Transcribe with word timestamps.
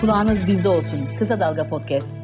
Kulağınız 0.00 0.46
bizde 0.46 0.68
olsun. 0.68 1.00
Kısa 1.18 1.40
Dalga 1.40 1.68
Podcast. 1.68 2.18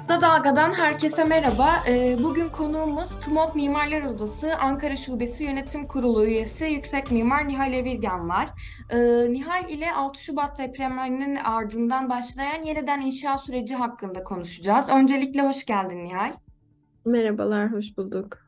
Kısa 0.00 0.20
Dalga'dan 0.22 0.72
herkese 0.72 1.24
merhaba. 1.24 1.70
Ee, 1.88 2.16
bugün 2.22 2.48
konuğumuz 2.48 3.20
TUMOP 3.20 3.54
Mimarlar 3.54 4.02
Odası 4.02 4.56
Ankara 4.56 4.96
Şubesi 4.96 5.44
Yönetim 5.44 5.86
Kurulu 5.86 6.24
üyesi 6.26 6.64
Yüksek 6.64 7.10
Mimar 7.10 7.48
Nihal 7.48 7.72
Evirgen 7.72 8.28
var. 8.28 8.48
Ee, 8.90 8.96
Nihal 9.32 9.70
ile 9.70 9.92
6 9.92 10.22
Şubat 10.24 10.58
depremlerinin 10.58 11.36
ardından 11.36 12.10
başlayan 12.10 12.62
yeniden 12.62 13.00
inşa 13.00 13.38
süreci 13.38 13.74
hakkında 13.74 14.24
konuşacağız. 14.24 14.88
Öncelikle 14.88 15.42
hoş 15.42 15.64
geldin 15.64 16.04
Nihal. 16.04 16.32
Merhabalar, 17.04 17.72
hoş 17.72 17.96
bulduk. 17.98 18.43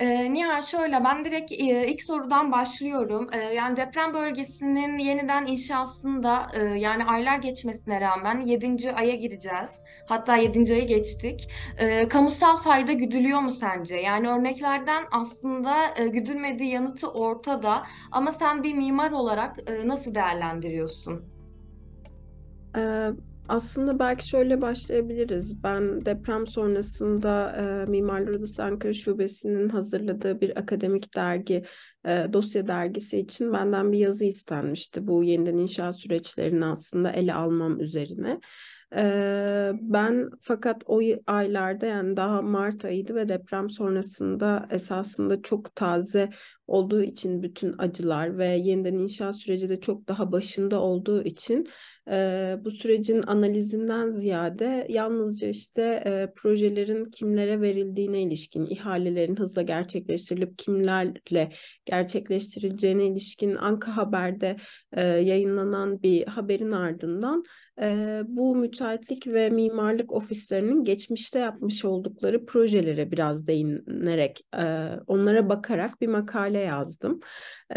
Ee, 0.00 0.32
Nihal 0.32 0.62
şöyle 0.62 1.04
ben 1.04 1.24
direkt 1.24 1.52
e, 1.52 1.88
ilk 1.88 2.02
sorudan 2.02 2.52
başlıyorum. 2.52 3.28
Ee, 3.32 3.38
yani 3.38 3.76
deprem 3.76 4.14
bölgesinin 4.14 4.98
yeniden 4.98 5.46
inşasında 5.46 6.46
e, 6.54 6.62
yani 6.62 7.04
aylar 7.04 7.38
geçmesine 7.38 8.00
rağmen 8.00 8.40
7. 8.40 8.92
aya 8.92 9.14
gireceğiz. 9.14 9.70
Hatta 10.08 10.36
7. 10.36 10.72
ayı 10.72 10.86
geçtik. 10.86 11.48
Ee, 11.78 12.08
kamusal 12.08 12.56
fayda 12.56 12.92
güdülüyor 12.92 13.40
mu 13.40 13.52
sence? 13.52 13.96
Yani 13.96 14.28
örneklerden 14.28 15.04
aslında 15.10 15.94
e, 15.96 16.06
güdülmediği 16.06 16.70
yanıtı 16.70 17.10
ortada 17.12 17.82
ama 18.12 18.32
sen 18.32 18.62
bir 18.62 18.74
mimar 18.74 19.10
olarak 19.10 19.56
e, 19.66 19.88
nasıl 19.88 20.14
değerlendiriyorsun? 20.14 21.38
Aslında 23.48 23.98
belki 23.98 24.28
şöyle 24.28 24.62
başlayabiliriz. 24.62 25.62
Ben 25.62 26.04
deprem 26.06 26.46
sonrasında 26.46 27.56
e, 27.56 27.90
Mimarlar 27.90 28.34
Odası 28.34 28.64
Ankara 28.64 28.92
Şubesi'nin 28.92 29.68
hazırladığı 29.68 30.40
bir 30.40 30.58
akademik 30.58 31.16
dergi, 31.16 31.64
e, 32.06 32.26
dosya 32.32 32.68
dergisi 32.68 33.18
için 33.18 33.52
benden 33.52 33.92
bir 33.92 33.98
yazı 33.98 34.24
istenmişti. 34.24 35.06
Bu 35.06 35.24
yeniden 35.24 35.56
inşa 35.56 35.92
süreçlerini 35.92 36.64
aslında 36.64 37.10
ele 37.12 37.34
almam 37.34 37.80
üzerine. 37.80 38.40
Ee, 38.96 39.72
ben 39.80 40.30
fakat 40.40 40.82
o 40.86 41.00
aylarda 41.26 41.86
yani 41.86 42.16
daha 42.16 42.42
Mart 42.42 42.84
ayıydı 42.84 43.14
ve 43.14 43.28
deprem 43.28 43.70
sonrasında 43.70 44.66
esasında 44.70 45.42
çok 45.42 45.74
taze 45.74 46.30
olduğu 46.66 47.02
için 47.02 47.42
bütün 47.42 47.74
acılar 47.78 48.38
ve 48.38 48.46
yeniden 48.46 48.94
inşa 48.94 49.32
süreci 49.32 49.68
de 49.68 49.80
çok 49.80 50.08
daha 50.08 50.32
başında 50.32 50.80
olduğu 50.80 51.22
için 51.22 51.66
e, 52.10 52.56
bu 52.64 52.70
sürecin 52.70 53.22
analizinden 53.26 54.10
ziyade 54.10 54.86
yalnızca 54.88 55.48
işte 55.48 55.82
e, 55.82 56.32
projelerin 56.36 57.04
kimlere 57.04 57.60
verildiğine 57.60 58.22
ilişkin, 58.22 58.66
ihalelerin 58.66 59.36
hızla 59.36 59.62
gerçekleştirilip 59.62 60.58
kimlerle 60.58 61.48
gerçekleştirileceğine 61.84 63.06
ilişkin 63.06 63.56
Anka 63.56 63.96
Haber'de 63.96 64.56
e, 64.92 65.02
yayınlanan 65.02 66.02
bir 66.02 66.26
haberin 66.26 66.72
ardından 66.72 67.44
e, 67.80 68.20
bu 68.26 68.56
müteahhitlik 68.56 69.26
ve 69.26 69.50
mimarlık 69.50 70.12
ofislerinin 70.12 70.84
geçmişte 70.84 71.38
yapmış 71.38 71.84
oldukları 71.84 72.46
projelere 72.46 73.10
biraz 73.10 73.46
değinerek, 73.46 74.40
e, 74.58 74.88
onlara 75.06 75.48
bakarak 75.48 76.00
bir 76.00 76.08
makale 76.08 76.58
yazdım. 76.58 77.20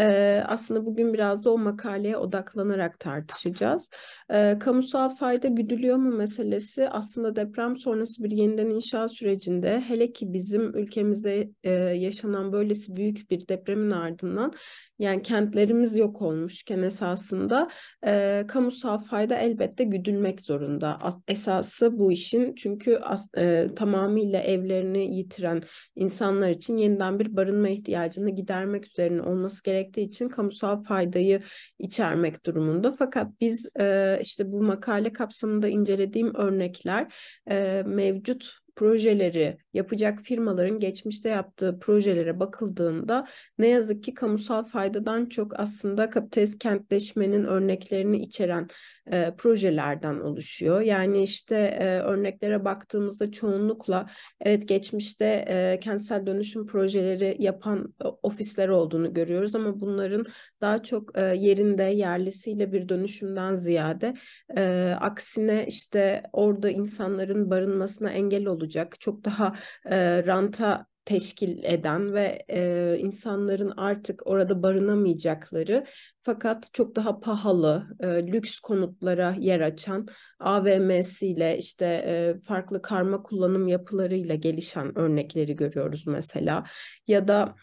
E, 0.00 0.42
aslında 0.46 0.86
bugün 0.86 1.14
biraz 1.14 1.44
da 1.44 1.50
o 1.50 1.58
makaleye 1.58 2.16
odaklanarak 2.16 3.00
tartışacağız. 3.00 3.90
E, 4.30 4.58
kamusal 4.58 5.16
fayda 5.16 5.48
güdülüyor 5.48 5.96
mu 5.96 6.16
meselesi 6.16 6.88
aslında 6.88 7.36
deprem 7.36 7.76
sonrası 7.76 8.24
bir 8.24 8.30
yeniden 8.30 8.70
inşa 8.70 9.08
sürecinde 9.08 9.80
hele 9.80 10.12
ki 10.12 10.32
bizim 10.32 10.76
ülkemizde 10.76 11.50
e, 11.64 11.70
yaşanan 11.72 12.52
böylesi 12.52 12.96
büyük 12.96 13.30
bir 13.30 13.48
depremin 13.48 13.90
ardından 13.90 14.52
yani 14.98 15.22
kentlerimiz 15.22 15.96
yok 15.96 16.22
olmuşken 16.22 16.82
esasında 16.82 17.68
e, 18.06 18.44
kamusal 18.48 18.98
fayda 18.98 19.36
elbette 19.36 19.84
güdülmek 19.84 20.40
zorunda. 20.40 20.98
Esası 21.28 21.98
bu 21.98 22.12
işin 22.12 22.54
çünkü 22.54 22.96
as, 22.96 23.26
e, 23.36 23.68
tamamıyla 23.76 24.40
evlerini 24.40 25.16
yitiren 25.16 25.62
insanlar 25.96 26.50
için 26.50 26.76
yeniden 26.76 27.18
bir 27.18 27.36
barınma 27.36 27.68
ihtiyacını 27.68 28.30
gidermek 28.30 28.86
üzerine 28.86 29.22
olması 29.22 29.62
gerektiği 29.82 30.02
için 30.02 30.28
kamusal 30.28 30.82
faydayı 30.82 31.40
içermek 31.78 32.46
durumunda. 32.46 32.92
Fakat 32.98 33.40
biz 33.40 33.68
e, 33.80 34.18
işte 34.22 34.52
bu 34.52 34.62
makale 34.62 35.12
kapsamında 35.12 35.68
incelediğim 35.68 36.34
örnekler 36.34 37.14
e, 37.50 37.82
mevcut 37.86 38.61
projeleri 38.76 39.58
yapacak 39.74 40.20
firmaların 40.22 40.78
geçmişte 40.78 41.28
yaptığı 41.28 41.78
projelere 41.78 42.40
bakıldığında 42.40 43.26
ne 43.58 43.68
yazık 43.68 44.04
ki 44.04 44.14
kamusal 44.14 44.64
faydadan 44.64 45.26
çok 45.26 45.60
aslında 45.60 46.10
kapitalist 46.10 46.58
kentleşmenin 46.58 47.44
örneklerini 47.44 48.18
içeren 48.18 48.68
e, 49.12 49.34
projelerden 49.38 50.20
oluşuyor. 50.20 50.80
Yani 50.80 51.22
işte 51.22 51.56
e, 51.56 51.98
örneklere 51.98 52.64
baktığımızda 52.64 53.32
çoğunlukla 53.32 54.06
evet 54.40 54.68
geçmişte 54.68 55.44
e, 55.48 55.80
kentsel 55.80 56.26
dönüşüm 56.26 56.66
projeleri 56.66 57.36
yapan 57.38 57.94
e, 58.04 58.08
ofisler 58.22 58.68
olduğunu 58.68 59.14
görüyoruz 59.14 59.54
ama 59.54 59.80
bunların 59.80 60.24
daha 60.60 60.82
çok 60.82 61.18
e, 61.18 61.22
yerinde 61.22 61.82
yerlisiyle 61.82 62.72
bir 62.72 62.88
dönüşümden 62.88 63.56
ziyade 63.56 64.14
e, 64.56 64.94
aksine 65.00 65.66
işte 65.68 66.22
orada 66.32 66.70
insanların 66.70 67.50
barınmasına 67.50 68.10
engel 68.10 68.46
olacak. 68.62 69.00
Çok 69.00 69.24
daha 69.24 69.52
e, 69.84 70.26
ranta 70.26 70.86
teşkil 71.04 71.64
eden 71.64 72.14
ve 72.14 72.44
e, 72.48 72.96
insanların 72.98 73.72
artık 73.76 74.26
orada 74.26 74.62
barınamayacakları 74.62 75.84
fakat 76.22 76.68
çok 76.72 76.96
daha 76.96 77.20
pahalı 77.20 77.86
e, 78.00 78.06
lüks 78.06 78.60
konutlara 78.60 79.34
yer 79.38 79.60
açan 79.60 80.06
AVM'siyle 80.38 81.58
işte 81.58 81.84
e, 81.86 82.40
farklı 82.44 82.82
karma 82.82 83.22
kullanım 83.22 83.68
yapılarıyla 83.68 84.34
gelişen 84.34 84.98
örnekleri 84.98 85.56
görüyoruz 85.56 86.06
mesela. 86.06 86.64
Ya 87.06 87.28
da 87.28 87.54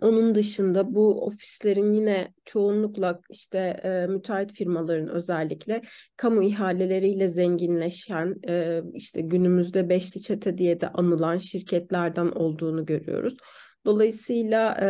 onun 0.00 0.34
dışında 0.34 0.94
bu 0.94 1.24
ofislerin 1.26 1.92
yine 1.92 2.32
çoğunlukla 2.44 3.20
işte 3.30 3.58
e, 3.58 4.06
müteahhit 4.06 4.52
firmaların 4.52 5.08
özellikle 5.08 5.82
kamu 6.16 6.42
ihaleleriyle 6.42 7.28
zenginleşen 7.28 8.34
e, 8.48 8.82
işte 8.94 9.20
günümüzde 9.20 9.88
beşli 9.88 10.22
çete 10.22 10.58
diye 10.58 10.80
de 10.80 10.88
anılan 10.88 11.38
şirketlerden 11.38 12.26
olduğunu 12.26 12.86
görüyoruz. 12.86 13.36
Dolayısıyla 13.84 14.76
e, 14.80 14.88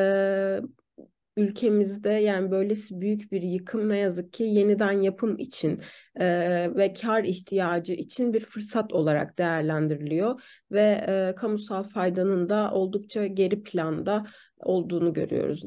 ülkemizde 1.36 2.10
yani 2.10 2.50
böylesi 2.50 3.00
büyük 3.00 3.32
bir 3.32 3.42
yıkım 3.42 3.88
ne 3.88 3.98
yazık 3.98 4.32
ki 4.32 4.44
yeniden 4.44 4.92
yapım 4.92 5.38
için 5.38 5.80
e, 6.16 6.26
ve 6.74 6.92
kar 6.92 7.24
ihtiyacı 7.24 7.92
için 7.92 8.32
bir 8.32 8.40
fırsat 8.40 8.92
olarak 8.92 9.38
değerlendiriliyor 9.38 10.40
ve 10.72 11.04
e, 11.08 11.34
kamusal 11.34 11.82
faydanın 11.82 12.48
da 12.48 12.70
oldukça 12.72 13.26
geri 13.26 13.62
planda 13.62 14.26
olduğunu 14.58 15.12
görüyoruz. 15.12 15.62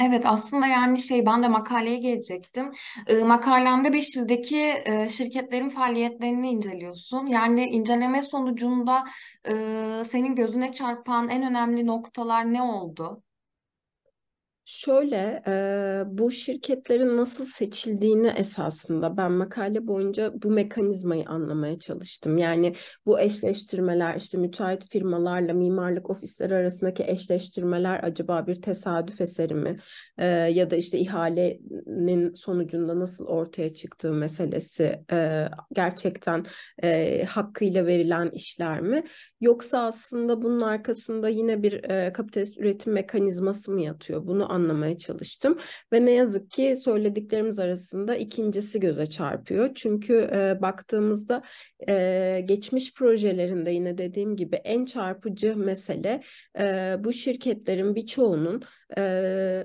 Evet 0.00 0.22
aslında 0.24 0.66
yani 0.66 0.98
şey 0.98 1.26
ben 1.26 1.42
de 1.42 1.48
makaleye 1.48 1.98
gelecektim. 1.98 2.72
E, 3.06 3.18
makalende 3.18 3.92
5 3.92 4.16
ildeki 4.16 4.74
e, 4.86 5.08
şirketlerin 5.08 5.68
faaliyetlerini 5.68 6.50
inceliyorsun. 6.50 7.26
Yani 7.26 7.64
inceleme 7.64 8.22
sonucunda 8.22 9.04
e, 9.48 9.52
senin 10.04 10.34
gözüne 10.34 10.72
çarpan 10.72 11.28
en 11.28 11.42
önemli 11.42 11.86
noktalar 11.86 12.52
ne 12.52 12.62
oldu? 12.62 13.23
Şöyle, 14.66 15.42
e, 15.46 16.02
bu 16.18 16.30
şirketlerin 16.30 17.16
nasıl 17.16 17.44
seçildiğini 17.44 18.26
esasında 18.26 19.16
ben 19.16 19.32
makale 19.32 19.86
boyunca 19.86 20.32
bu 20.42 20.50
mekanizmayı 20.50 21.24
anlamaya 21.26 21.78
çalıştım. 21.78 22.38
Yani 22.38 22.74
bu 23.06 23.20
eşleştirmeler, 23.20 24.16
işte 24.16 24.38
müteahhit 24.38 24.90
firmalarla 24.90 25.52
mimarlık 25.52 26.10
ofisleri 26.10 26.54
arasındaki 26.54 27.04
eşleştirmeler 27.06 28.00
acaba 28.04 28.46
bir 28.46 28.54
tesadüf 28.62 29.20
eseri 29.20 29.54
mi? 29.54 29.76
E, 30.18 30.26
ya 30.26 30.70
da 30.70 30.76
işte 30.76 30.98
ihalenin 30.98 32.34
sonucunda 32.34 33.00
nasıl 33.00 33.26
ortaya 33.26 33.74
çıktığı 33.74 34.12
meselesi 34.12 35.04
e, 35.12 35.48
gerçekten 35.72 36.44
e, 36.82 37.24
hakkıyla 37.24 37.86
verilen 37.86 38.30
işler 38.30 38.80
mi? 38.80 39.04
Yoksa 39.40 39.78
aslında 39.86 40.42
bunun 40.42 40.60
arkasında 40.60 41.28
yine 41.28 41.62
bir 41.62 41.90
e, 41.90 42.12
kapitalist 42.12 42.58
üretim 42.58 42.92
mekanizması 42.92 43.70
mı 43.72 43.80
yatıyor? 43.82 44.26
Bunu 44.26 44.53
anlamaya 44.54 44.98
çalıştım 44.98 45.58
ve 45.92 46.06
ne 46.06 46.10
yazık 46.10 46.50
ki 46.50 46.76
söylediklerimiz 46.84 47.58
arasında 47.58 48.16
ikincisi 48.16 48.80
göze 48.80 49.06
çarpıyor. 49.06 49.70
Çünkü 49.74 50.30
e, 50.32 50.62
baktığımızda 50.62 51.42
e, 51.88 52.40
geçmiş 52.44 52.94
projelerinde 52.94 53.70
yine 53.70 53.98
dediğim 53.98 54.36
gibi 54.36 54.56
en 54.56 54.84
çarpıcı 54.84 55.56
mesele 55.56 56.22
e, 56.58 56.96
bu 56.98 57.12
şirketlerin 57.12 57.94
birçoğunun 57.94 58.62
e, 58.98 59.02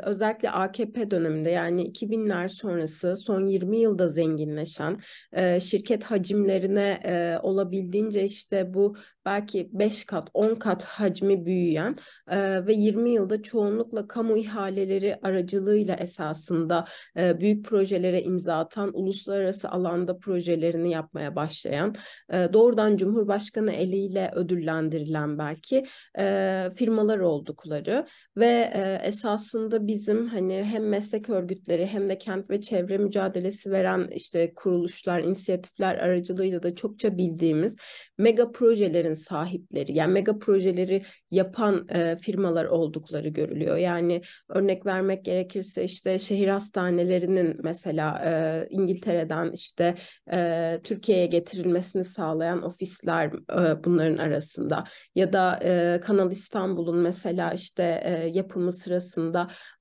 özellikle 0.04 0.52
AKP 0.52 1.12
döneminde 1.12 1.50
yani 1.50 1.92
2000'ler 1.92 2.50
sonrası 2.50 3.16
son 3.18 3.46
20 3.46 3.78
yılda 3.78 4.08
zenginleşen 4.08 5.00
e, 5.34 5.60
şirket 5.60 6.04
hacimlerine 6.04 7.00
e, 7.06 7.40
olabildiğince 7.44 8.24
işte 8.24 8.74
bu 8.74 8.96
belki 9.26 9.70
5 9.74 10.06
kat, 10.06 10.30
10 10.34 10.56
kat 10.56 10.84
hacmi 10.84 11.46
büyüyen 11.46 11.96
e, 12.28 12.66
ve 12.66 12.74
20 12.74 13.10
yılda 13.10 13.44
çoğunlukla 13.44 14.08
kamu 14.08 14.38
ihaleleri 14.38 15.20
aracılığıyla 15.24 15.96
esasında 15.96 16.86
e, 17.18 17.40
büyük 17.40 17.66
projelere 17.66 18.22
imza 18.22 18.58
atan, 18.58 18.92
uluslararası 18.94 19.70
alanda 19.70 20.18
projelerini 20.18 20.92
yapmaya 20.92 21.36
başlayan, 21.36 21.96
e, 22.34 22.50
doğrudan 22.54 22.98
Cumhurbaşkanı 22.98 23.72
eliyle 23.72 24.31
ödüllendirilen 24.36 25.40
belki 25.40 25.86
e, 26.20 26.70
firmalar 26.76 27.20
oldukları 27.20 28.06
ve 28.38 28.72
e, 28.74 29.08
esasında 29.19 29.88
bizim 29.88 30.27
hani 30.27 30.63
hem 30.63 30.89
meslek 30.89 31.30
örgütleri 31.30 31.86
hem 31.86 32.10
de 32.10 32.18
kent 32.18 32.50
ve 32.50 32.62
çevre 32.62 32.98
mücadelesi 32.98 33.71
veren 33.71 34.07
işte 34.16 34.54
kuruluşlar, 34.54 35.19
inisiyatifler 35.19 35.95
aracılığıyla 35.95 36.63
da 36.63 36.75
çokça 36.75 37.18
bildiğimiz 37.18 37.75
mega 38.18 38.51
projelerin 38.51 39.13
sahipleri 39.13 39.94
yani 39.94 40.13
mega 40.13 40.39
projeleri 40.39 41.01
yapan 41.31 41.88
e, 41.89 42.18
firmalar 42.21 42.66
oldukları 42.66 43.30
görülüyor. 43.30 43.77
Yani 43.77 44.21
örnek 44.50 44.86
vermek 44.86 45.25
gerekirse 45.25 45.83
işte 45.83 46.19
şehir 46.19 46.48
hastanelerinin 46.48 47.57
mesela 47.63 48.21
e, 48.25 48.68
İngiltere'den 48.69 49.51
işte 49.51 49.95
e, 50.31 50.80
Türkiye'ye 50.83 51.25
getirilmesini 51.25 52.04
sağlayan 52.04 52.63
ofisler 52.63 53.25
e, 53.27 53.83
bunların 53.83 54.18
arasında 54.18 54.83
ya 55.16 55.33
da 55.33 55.60
e, 55.63 56.00
Kanal 56.00 56.31
İstanbul'un 56.31 56.98
mesela 56.98 57.54
işte 57.54 58.01
e, 58.04 58.12
yapımı 58.12 58.71
sırasında 58.71 58.99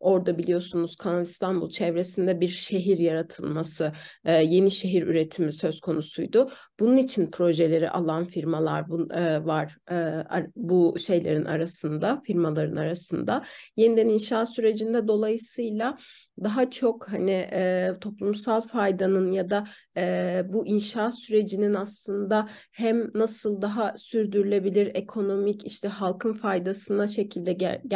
orada 0.00 0.38
biliyorsunuz 0.38 0.97
Kanal 0.97 1.23
İstanbul 1.23 1.70
çevresinde 1.70 2.41
bir 2.41 2.49
şehir 2.49 2.99
yaratılması, 2.99 3.93
e, 4.25 4.32
yeni 4.32 4.70
şehir 4.70 5.03
üretimi 5.03 5.53
söz 5.53 5.81
konusuydu. 5.81 6.50
Bunun 6.81 6.97
için 6.97 7.31
projeleri 7.31 7.91
alan 7.91 8.25
firmalar 8.25 8.88
bu, 8.88 9.12
e, 9.12 9.44
var 9.44 9.76
e, 9.91 10.25
bu 10.56 10.97
şeylerin 10.99 11.44
arasında, 11.44 12.20
firmaların 12.25 12.76
arasında. 12.76 13.44
Yeniden 13.76 14.09
inşaat 14.09 14.55
sürecinde 14.55 15.09
dolayısıyla 15.09 15.97
daha 16.44 16.71
çok 16.71 17.09
hani 17.09 17.31
e, 17.31 17.93
toplumsal 18.00 18.61
faydanın 18.61 19.32
ya 19.32 19.50
da 19.50 19.64
e, 19.97 20.43
bu 20.49 20.67
inşaat 20.67 21.19
sürecinin 21.19 21.75
aslında 21.75 22.49
hem 22.73 23.11
nasıl 23.14 23.62
daha 23.62 23.94
sürdürülebilir 23.97 24.91
ekonomik 24.94 25.67
işte 25.67 25.88
halkın 25.88 26.32
faydasına 26.32 27.06
şekilde 27.06 27.53
ger- 27.53 27.88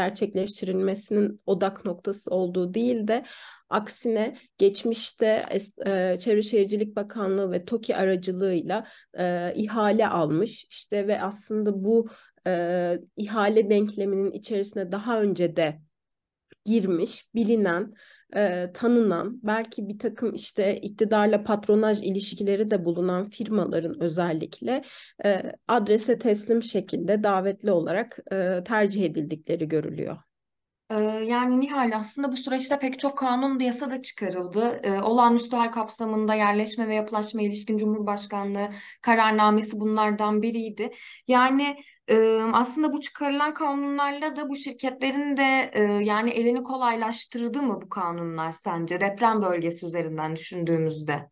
gerçekleştirilmesinin 1.13 1.41
odak 1.47 1.85
noktası 1.85 2.31
olduğu 2.31 2.75
değil 2.75 3.09
de 3.09 3.25
Aksine 3.71 4.37
geçmişte 4.59 5.47
e, 5.87 6.17
Çevre 6.17 6.43
Şehircilik 6.43 6.97
Bakanlığı 6.97 7.53
ve 7.53 7.65
TOKİ 7.65 7.97
aracılığıyla 7.97 8.87
e, 9.19 9.55
ihale 9.55 10.09
almış 10.09 10.67
işte 10.71 11.07
ve 11.07 11.23
aslında 11.23 11.85
bu 11.85 12.09
e, 12.47 12.99
ihale 13.17 13.71
denkleminin 13.71 14.33
içerisine 14.33 14.93
daha 14.93 15.23
önce 15.23 15.57
de 15.57 15.81
girmiş, 16.65 17.29
bilinen, 17.35 17.95
e, 18.37 18.73
tanınan, 18.75 19.41
belki 19.43 19.89
bir 19.89 19.99
takım 19.99 20.35
işte 20.35 20.77
iktidarla 20.77 21.43
patronaj 21.43 22.01
ilişkileri 22.01 22.71
de 22.71 22.85
bulunan 22.85 23.31
firmaların 23.31 24.03
özellikle 24.03 24.83
e, 25.25 25.53
adrese 25.69 26.19
teslim 26.19 26.63
şekilde 26.63 27.23
davetli 27.25 27.71
olarak 27.71 28.19
e, 28.33 28.65
tercih 28.65 29.05
edildikleri 29.05 29.69
görülüyor. 29.69 30.19
Yani 31.01 31.61
Nihal 31.61 31.93
aslında 31.95 32.33
bu 32.33 32.37
süreçte 32.37 32.79
pek 32.79 32.99
çok 32.99 33.19
kanun 33.19 33.59
yasa 33.61 33.91
da 33.91 34.03
çıkarıldı. 34.03 34.81
Ee, 34.85 35.01
olağanüstü 35.01 35.57
hal 35.57 35.73
kapsamında 35.73 36.35
yerleşme 36.35 36.89
ve 36.89 36.95
yapılaşma 36.95 37.43
ilişkin 37.43 37.79
Cumhurbaşkanlığı 37.79 38.69
kararnamesi 39.03 39.81
bunlardan 39.81 40.43
biriydi. 40.43 40.91
Yani 41.29 41.77
e, 42.09 42.17
aslında 42.53 42.93
bu 42.93 43.01
çıkarılan 43.01 43.55
kanunlarla 43.55 44.37
da 44.37 44.49
bu 44.49 44.57
şirketlerin 44.57 45.37
de 45.37 45.71
e, 45.73 45.83
yani 45.83 46.31
elini 46.31 46.63
kolaylaştırdı 46.63 47.63
mı 47.63 47.81
bu 47.83 47.89
kanunlar 47.89 48.53
sence 48.53 49.01
deprem 49.01 49.43
bölgesi 49.43 49.87
üzerinden 49.87 50.37
düşündüğümüzde? 50.37 51.31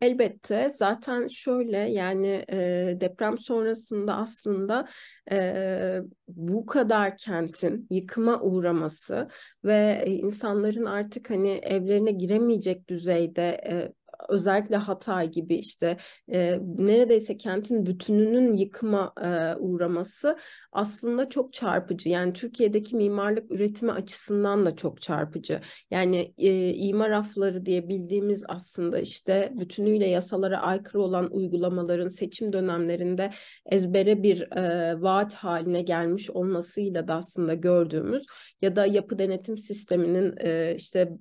Elbette. 0.00 0.70
Zaten 0.70 1.28
şöyle 1.28 1.76
yani 1.78 2.44
e, 2.48 2.56
deprem 3.00 3.38
sonrasında 3.38 4.16
aslında 4.16 4.88
e, 5.32 6.00
bu 6.28 6.66
kadar 6.66 7.16
kentin 7.16 7.86
yıkıma 7.90 8.40
uğraması 8.40 9.28
ve 9.64 10.04
insanların 10.06 10.84
artık 10.84 11.30
hani 11.30 11.50
evlerine 11.50 12.10
giremeyecek 12.12 12.88
düzeyde 12.88 13.60
e, 13.70 13.92
özellikle 14.28 14.76
Hatay 14.76 15.30
gibi 15.30 15.54
işte 15.54 15.96
e, 16.32 16.58
neredeyse 16.78 17.36
kentin 17.36 17.86
bütününün 17.86 18.52
yıkıma 18.52 19.12
e, 19.22 19.56
uğraması 19.56 20.36
aslında 20.72 21.28
çok 21.28 21.52
çarpıcı. 21.52 22.08
Yani 22.08 22.32
Türkiye'deki 22.32 22.96
mimarlık 22.96 23.50
üretimi 23.50 23.92
açısından 23.92 24.66
da 24.66 24.76
çok 24.76 25.00
çarpıcı. 25.00 25.60
Yani 25.90 26.34
e, 26.38 26.74
imar 26.74 27.10
afları 27.10 27.66
diye 27.66 27.88
bildiğimiz 27.88 28.44
aslında 28.48 28.98
işte 28.98 29.52
bütünüyle 29.54 30.08
yasalara 30.08 30.60
aykırı 30.60 31.02
olan 31.02 31.32
uygulamaların 31.32 32.08
seçim 32.08 32.52
dönemlerinde 32.52 33.30
ezbere 33.66 34.22
bir 34.22 34.56
e, 34.56 34.94
vaat 35.02 35.34
haline 35.34 35.82
gelmiş 35.82 36.30
olmasıyla 36.30 37.08
da 37.08 37.14
aslında 37.14 37.54
gördüğümüz 37.54 38.26
ya 38.62 38.76
da 38.76 38.86
yapı 38.86 39.18
denetim 39.18 39.58
sisteminin 39.58 40.34
e, 40.40 40.74
işte 40.76 41.12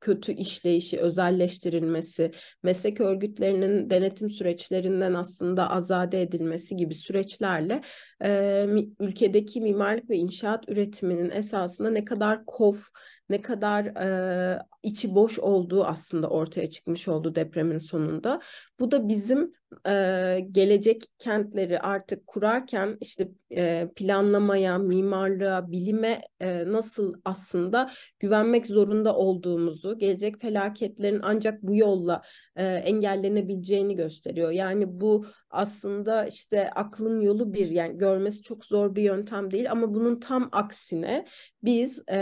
kötü 0.00 0.32
işleyişi, 0.32 0.98
özelleştirilmesi, 0.98 2.30
meslek 2.62 3.00
örgütlerinin 3.00 3.90
denetim 3.90 4.30
süreçlerinden 4.30 5.14
aslında 5.14 5.70
azade 5.70 6.22
edilmesi 6.22 6.76
gibi 6.76 6.94
süreçlerle 6.94 7.80
e, 8.24 8.66
ülkedeki 9.00 9.60
mimarlık 9.60 10.10
ve 10.10 10.16
inşaat 10.16 10.68
üretiminin 10.68 11.30
esasında 11.30 11.90
ne 11.90 12.04
kadar 12.04 12.44
kof, 12.46 12.88
ne 13.28 13.42
kadar 13.42 13.84
e, 13.84 14.58
içi 14.86 15.14
boş 15.14 15.38
olduğu 15.38 15.84
aslında 15.84 16.28
ortaya 16.28 16.70
çıkmış 16.70 17.08
oldu 17.08 17.34
depremin 17.34 17.78
sonunda. 17.78 18.40
Bu 18.80 18.90
da 18.90 19.08
bizim 19.08 19.52
e, 19.88 20.46
gelecek 20.52 21.04
kentleri 21.18 21.80
artık 21.80 22.26
kurarken 22.26 22.96
işte 23.00 23.28
e, 23.56 23.88
planlamaya, 23.96 24.78
mimarlığa, 24.78 25.70
bilime 25.70 26.20
e, 26.40 26.72
nasıl 26.72 27.14
aslında 27.24 27.90
güvenmek 28.18 28.66
zorunda 28.66 29.16
olduğumuzu, 29.16 29.98
gelecek 29.98 30.40
felaketlerin 30.40 31.20
ancak 31.22 31.62
bu 31.62 31.76
yolla 31.76 32.22
e, 32.56 32.64
engellenebileceğini 32.64 33.96
gösteriyor. 33.96 34.50
Yani 34.50 35.00
bu 35.00 35.26
aslında 35.50 36.26
işte 36.26 36.70
aklın 36.70 37.20
yolu 37.20 37.52
bir 37.52 37.70
yani 37.70 37.98
görmesi 37.98 38.42
çok 38.42 38.64
zor 38.64 38.94
bir 38.94 39.02
yöntem 39.02 39.50
değil 39.50 39.70
ama 39.70 39.94
bunun 39.94 40.20
tam 40.20 40.48
aksine 40.52 41.24
biz 41.62 42.02
e, 42.08 42.16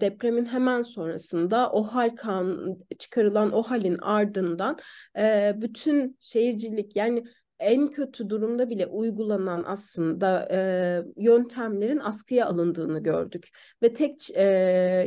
depremin 0.00 0.46
hemen 0.46 0.82
sonrasında 0.82 1.70
o 1.72 1.84
hal 1.98 2.16
kanun 2.16 2.86
çıkarılan 2.98 3.52
o 3.52 3.62
halin 3.62 3.98
ardından 3.98 4.78
e, 5.18 5.52
bütün 5.56 6.16
şehircilik 6.20 6.96
yani 6.96 7.24
en 7.60 7.90
kötü 7.90 8.30
durumda 8.30 8.70
bile 8.70 8.86
uygulanan 8.86 9.64
aslında 9.66 10.48
e, 10.52 10.58
yöntemlerin 11.16 11.98
askıya 11.98 12.46
alındığını 12.46 13.02
gördük 13.02 13.48
ve 13.82 13.92
tek 13.92 14.30
e, 14.34 14.42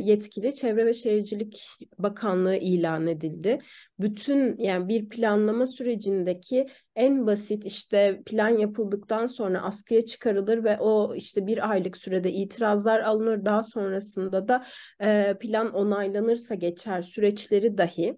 yetkili 0.02 0.54
Çevre 0.54 0.86
ve 0.86 0.94
Şehircilik 0.94 1.68
Bakanlığı 1.98 2.56
ilan 2.56 3.08
edildi. 3.08 3.58
Bütün 4.00 4.58
yani 4.58 4.88
bir 4.88 5.10
planlama 5.10 5.66
sürecindeki 5.66 6.68
en 6.96 7.28
basit 7.28 7.66
işte 7.66 8.22
plan 8.26 8.50
yapıldıktan 8.50 9.26
sonra 9.26 9.62
askıya 9.62 10.06
çıkarılır 10.06 10.64
ve 10.64 10.78
o 10.80 11.16
işte 11.16 11.48
bir 11.48 11.70
aylık 11.70 11.98
sürede 11.98 12.32
itirazlar 12.32 13.00
alınır 13.00 13.46
daha 13.46 13.64
sonrasında 13.64 14.48
da 14.48 14.66
e, 15.02 15.38
plan 15.40 15.74
onaylanırsa 15.74 16.56
geçer 16.56 17.02
süreçleri 17.02 17.78
dahi 17.78 18.18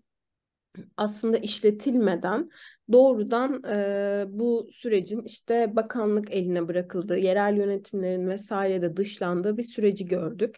aslında 0.98 1.38
işletilmeden 1.38 2.50
doğrudan 2.92 3.64
e, 3.64 4.26
bu 4.28 4.68
sürecin 4.72 5.22
işte 5.26 5.76
bakanlık 5.76 6.32
eline 6.32 6.68
bırakıldığı, 6.68 7.18
yerel 7.18 7.58
yönetimlerin 7.58 8.28
vesaire 8.28 8.82
de 8.82 8.98
dışlandığı 8.98 9.58
bir 9.58 9.64
süreci 9.64 10.06
gördük. 10.06 10.56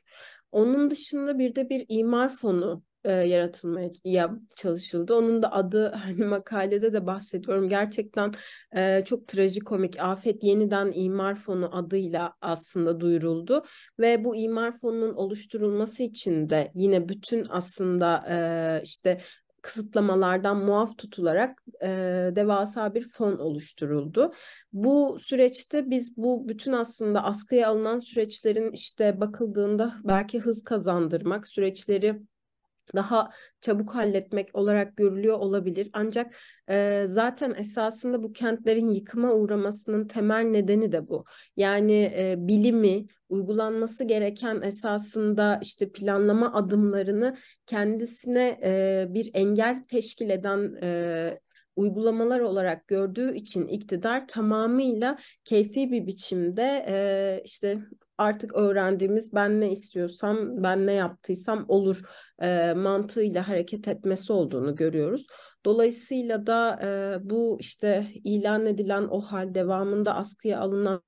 Onun 0.52 0.92
dışında 0.92 1.40
bir 1.40 1.56
de 1.56 1.70
bir 1.70 1.86
imar 1.90 2.36
fonu 2.36 2.84
e, 3.06 3.12
yaratılmaya 3.12 3.90
ya, 4.04 4.40
çalışıldı. 4.56 5.16
Onun 5.16 5.44
da 5.44 5.52
adı 5.52 5.88
hani 5.96 6.26
makalede 6.26 6.94
de 6.94 7.06
bahsediyorum. 7.06 7.70
Gerçekten 7.70 8.32
e, 8.76 9.04
çok 9.06 9.28
trajikomik. 9.28 10.00
Afet 10.00 10.44
Yeniden 10.44 10.92
İmar 10.96 11.36
Fonu 11.36 11.78
adıyla 11.78 12.34
aslında 12.42 13.00
duyuruldu 13.00 13.64
ve 14.00 14.24
bu 14.24 14.36
imar 14.36 14.78
fonunun 14.78 15.14
oluşturulması 15.14 16.04
için 16.04 16.50
de 16.50 16.72
yine 16.76 17.10
bütün 17.10 17.46
aslında 17.50 18.26
e, 18.30 18.38
işte 18.84 19.22
kısıtlamalardan 19.66 20.58
muaf 20.58 20.98
tutularak 20.98 21.64
e, 21.82 21.88
devasa 22.36 22.94
bir 22.94 23.08
fon 23.08 23.38
oluşturuldu. 23.38 24.34
Bu 24.74 25.18
süreçte 25.20 25.90
biz 25.90 26.18
bu 26.18 26.48
bütün 26.48 26.72
aslında 26.72 27.24
askıya 27.24 27.70
alınan 27.70 28.00
süreçlerin 28.00 28.72
işte 28.72 29.20
bakıldığında 29.20 29.96
belki 30.04 30.40
hız 30.40 30.64
kazandırmak, 30.64 31.48
süreçleri 31.48 32.22
daha 32.96 33.30
çabuk 33.62 33.96
halletmek 33.96 34.56
olarak 34.56 34.98
görülüyor 34.98 35.40
olabilir. 35.40 35.90
Ancak 35.94 36.36
e, 36.70 37.06
zaten 37.08 37.54
esasında 37.58 38.24
bu 38.24 38.32
kentlerin 38.32 38.90
yıkıma 38.90 39.34
uğramasının 39.34 40.08
temel 40.08 40.44
nedeni 40.44 40.92
de 40.92 41.08
bu. 41.08 41.26
Yani 41.58 42.14
e, 42.18 42.36
bilimi, 42.38 43.06
uygulanması 43.30 44.04
gereken 44.04 44.62
esasında 44.62 45.60
işte 45.62 45.92
planlama 45.92 46.54
adımlarını 46.54 47.38
kendisine 47.66 48.60
e, 48.64 49.06
bir 49.10 49.32
engel 49.34 49.84
teşkil 49.84 50.30
eden 50.30 50.78
e, 50.84 51.40
uygulamalar 51.76 52.40
olarak 52.40 52.88
gördüğü 52.88 53.36
için 53.36 53.68
iktidar 53.68 54.28
tamamıyla 54.28 55.18
keyfi 55.44 55.92
bir 55.92 56.08
biçimde 56.08 56.86
e, 56.88 57.42
işte 57.46 57.78
artık 58.18 58.56
öğrendiğimiz 58.56 59.34
ben 59.34 59.62
ne 59.62 59.72
istiyorsam, 59.72 60.64
ben 60.64 60.88
ne 60.88 60.94
yaptıysam 60.94 61.66
olur 61.68 62.02
e, 62.42 62.74
mantığıyla 62.74 63.48
hareket 63.48 63.88
etmesi 63.88 64.34
olduğunu 64.34 64.76
görüyoruz. 64.76 65.26
Dolayısıyla 65.66 66.48
da 66.48 66.80
e, 66.84 67.18
bu 67.30 67.58
işte 67.60 68.08
ilan 68.24 68.66
edilen 68.66 69.08
o 69.08 69.22
hal 69.22 69.56
devamında 69.56 70.16
askıya 70.16 70.60
alınan 70.60 71.02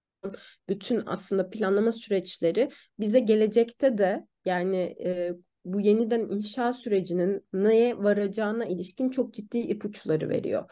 bütün 0.70 1.04
aslında 1.06 1.50
planlama 1.50 1.92
süreçleri 1.92 2.70
bize 3.00 3.20
gelecekte 3.20 3.98
de 3.98 4.28
yani 4.46 4.96
e, 5.06 5.34
bu 5.74 5.82
yeniden 5.82 6.20
inşa 6.20 6.74
sürecinin 6.74 7.46
neye 7.54 7.98
varacağına 7.98 8.66
ilişkin 8.66 9.10
çok 9.10 9.34
ciddi 9.34 9.58
ipuçları 9.58 10.30
veriyor. 10.30 10.72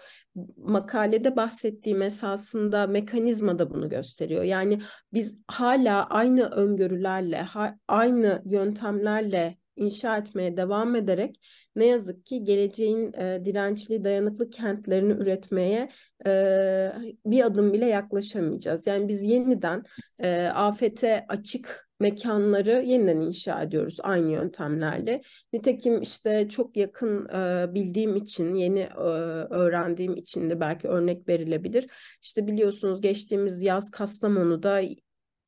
Makalede 0.57 1.35
bahsettiğim 1.35 2.01
esasında 2.01 2.87
mekanizma 2.87 3.59
da 3.59 3.69
bunu 3.69 3.89
gösteriyor. 3.89 4.43
Yani 4.43 4.81
biz 5.13 5.39
hala 5.47 6.05
aynı 6.05 6.45
öngörülerle, 6.45 7.45
aynı 7.87 8.41
yöntemlerle 8.45 9.57
inşa 9.75 10.17
etmeye 10.17 10.57
devam 10.57 10.95
ederek 10.95 11.39
ne 11.75 11.85
yazık 11.85 12.25
ki 12.25 12.43
geleceğin 12.43 13.13
e, 13.13 13.45
dirençli, 13.45 14.03
dayanıklı 14.03 14.49
kentlerini 14.49 15.13
üretmeye 15.13 15.89
e, 16.27 16.91
bir 17.25 17.45
adım 17.45 17.73
bile 17.73 17.85
yaklaşamayacağız. 17.85 18.87
Yani 18.87 19.07
biz 19.07 19.23
yeniden 19.23 19.83
e, 20.19 20.45
afete 20.45 21.25
açık 21.29 21.85
mekanları 21.99 22.83
yeniden 22.85 23.21
inşa 23.21 23.61
ediyoruz 23.61 23.97
aynı 24.03 24.31
yöntemlerle. 24.31 25.21
Nitekim 25.53 26.01
işte 26.01 26.49
çok 26.49 26.77
yakın 26.77 27.29
e, 27.29 27.73
bildiğim 27.73 28.15
için, 28.15 28.55
yeni 28.55 28.79
e, 28.79 29.03
öğrendiğim 29.49 30.15
için 30.15 30.49
de 30.49 30.59
belki 30.59 30.87
örnek 30.87 31.27
verilebilir. 31.27 31.87
İşte 32.21 32.47
biliyorsunuz 32.47 33.01
geçtiğimiz 33.01 33.61
yaz 33.61 33.91
Kastamonu'da 33.91 34.81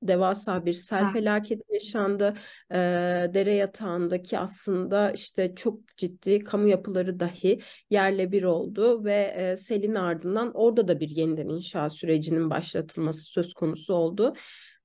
devasa 0.02 0.66
bir 0.66 0.74
sel 0.74 1.04
ha. 1.04 1.12
felaketi 1.14 1.74
yaşandı. 1.74 2.34
E, 2.72 2.78
dere 3.34 3.54
yatağındaki 3.54 4.40
aslında 4.40 5.12
işte 5.12 5.56
çok 5.56 5.98
ciddi 5.98 6.40
kamu 6.40 6.68
yapıları 6.68 7.20
dahi 7.20 7.60
yerle 7.90 8.32
bir 8.32 8.44
oldu 8.44 9.04
ve 9.06 9.34
e, 9.38 9.56
selin 9.56 9.96
ardından 9.96 10.52
orada 10.54 10.88
da 10.88 11.00
bir 11.00 11.10
yeniden 11.10 11.50
inşa 11.50 11.90
sürecinin 11.90 12.50
başlatılması 12.50 13.26
söz 13.26 13.54
konusu 13.54 13.94
oldu. 13.94 14.34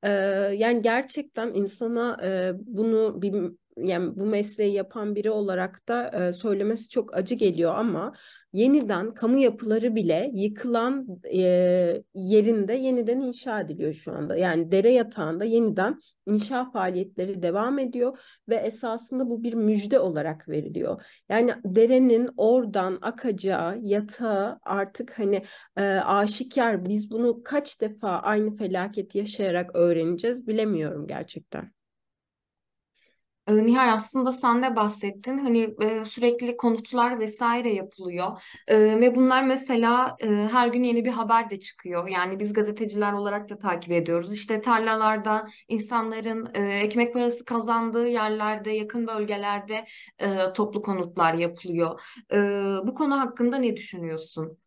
E, 0.03 0.11
yani 0.57 0.83
gerçekten 0.83 1.53
insana 1.53 2.19
e, 2.25 2.53
bunu 2.57 3.23
bir 3.23 3.53
yani 3.77 4.17
bu 4.17 4.27
mesleği 4.27 4.75
yapan 4.75 5.15
biri 5.15 5.31
olarak 5.31 5.89
da 5.89 6.09
e, 6.09 6.33
söylemesi 6.33 6.89
çok 6.89 7.17
acı 7.17 7.35
geliyor 7.35 7.75
ama 7.75 8.13
yeniden 8.53 9.15
kamu 9.15 9.39
yapıları 9.39 9.95
bile 9.95 10.31
yıkılan 10.35 11.07
e, 11.33 12.03
yerinde 12.15 12.73
yeniden 12.75 13.21
inşa 13.21 13.61
ediliyor 13.61 13.93
şu 13.93 14.13
anda. 14.13 14.37
Yani 14.37 14.73
dere 14.73 14.93
yatağında 14.93 15.45
yeniden 15.45 16.01
inşa 16.27 16.71
faaliyetleri 16.71 17.43
devam 17.43 17.79
ediyor 17.79 18.19
ve 18.49 18.55
esasında 18.55 19.31
bu 19.31 19.43
bir 19.43 19.55
müjde 19.55 19.99
olarak 19.99 20.49
veriliyor. 20.49 21.03
Yani 21.29 21.55
derenin 21.65 22.31
oradan 22.37 22.99
akacağı 23.03 23.79
yatağı 23.83 24.59
artık 24.63 25.19
hani 25.19 25.43
e, 25.77 25.83
aşikar 25.85 26.85
biz 26.85 27.11
bunu 27.11 27.43
kaç 27.43 27.81
defa 27.81 28.09
aynı 28.09 28.57
felaket 28.57 29.15
yaşayarak 29.15 29.77
öğreneceğiz 29.77 30.47
bilemiyorum 30.47 31.07
gerçekten. 31.07 31.82
Nihal 33.49 33.93
aslında 33.95 34.33
sen 34.33 34.63
de 34.63 34.77
bahsettin. 34.77 35.39
Hani 35.39 35.75
e, 35.83 36.05
sürekli 36.05 36.57
konutlar 36.57 37.19
vesaire 37.21 37.73
yapılıyor. 37.75 38.43
Ee, 38.69 39.01
ve 39.01 39.15
bunlar 39.15 39.43
mesela 39.43 40.17
e, 40.21 40.27
her 40.29 40.69
gün 40.69 40.83
yeni 40.83 41.05
bir 41.05 41.11
haber 41.11 41.51
de 41.51 41.61
çıkıyor. 41.61 42.09
Yani 42.09 42.41
biz 42.41 42.53
gazeteciler 42.53 43.13
olarak 43.13 43.49
da 43.51 43.59
takip 43.59 43.93
ediyoruz. 43.93 44.33
İşte 44.35 44.61
tarlalarda 44.61 45.49
insanların 45.69 46.49
e, 46.55 46.63
ekmek 46.79 47.15
parası 47.15 47.45
kazandığı 47.45 48.09
yerlerde 48.09 48.71
yakın 48.71 49.07
bölgelerde 49.07 49.87
e, 50.19 50.53
toplu 50.53 50.83
konutlar 50.83 51.35
yapılıyor. 51.35 52.01
E, 52.33 52.37
bu 52.87 52.95
konu 52.95 53.21
hakkında 53.21 53.57
ne 53.57 53.77
düşünüyorsun? 53.77 54.59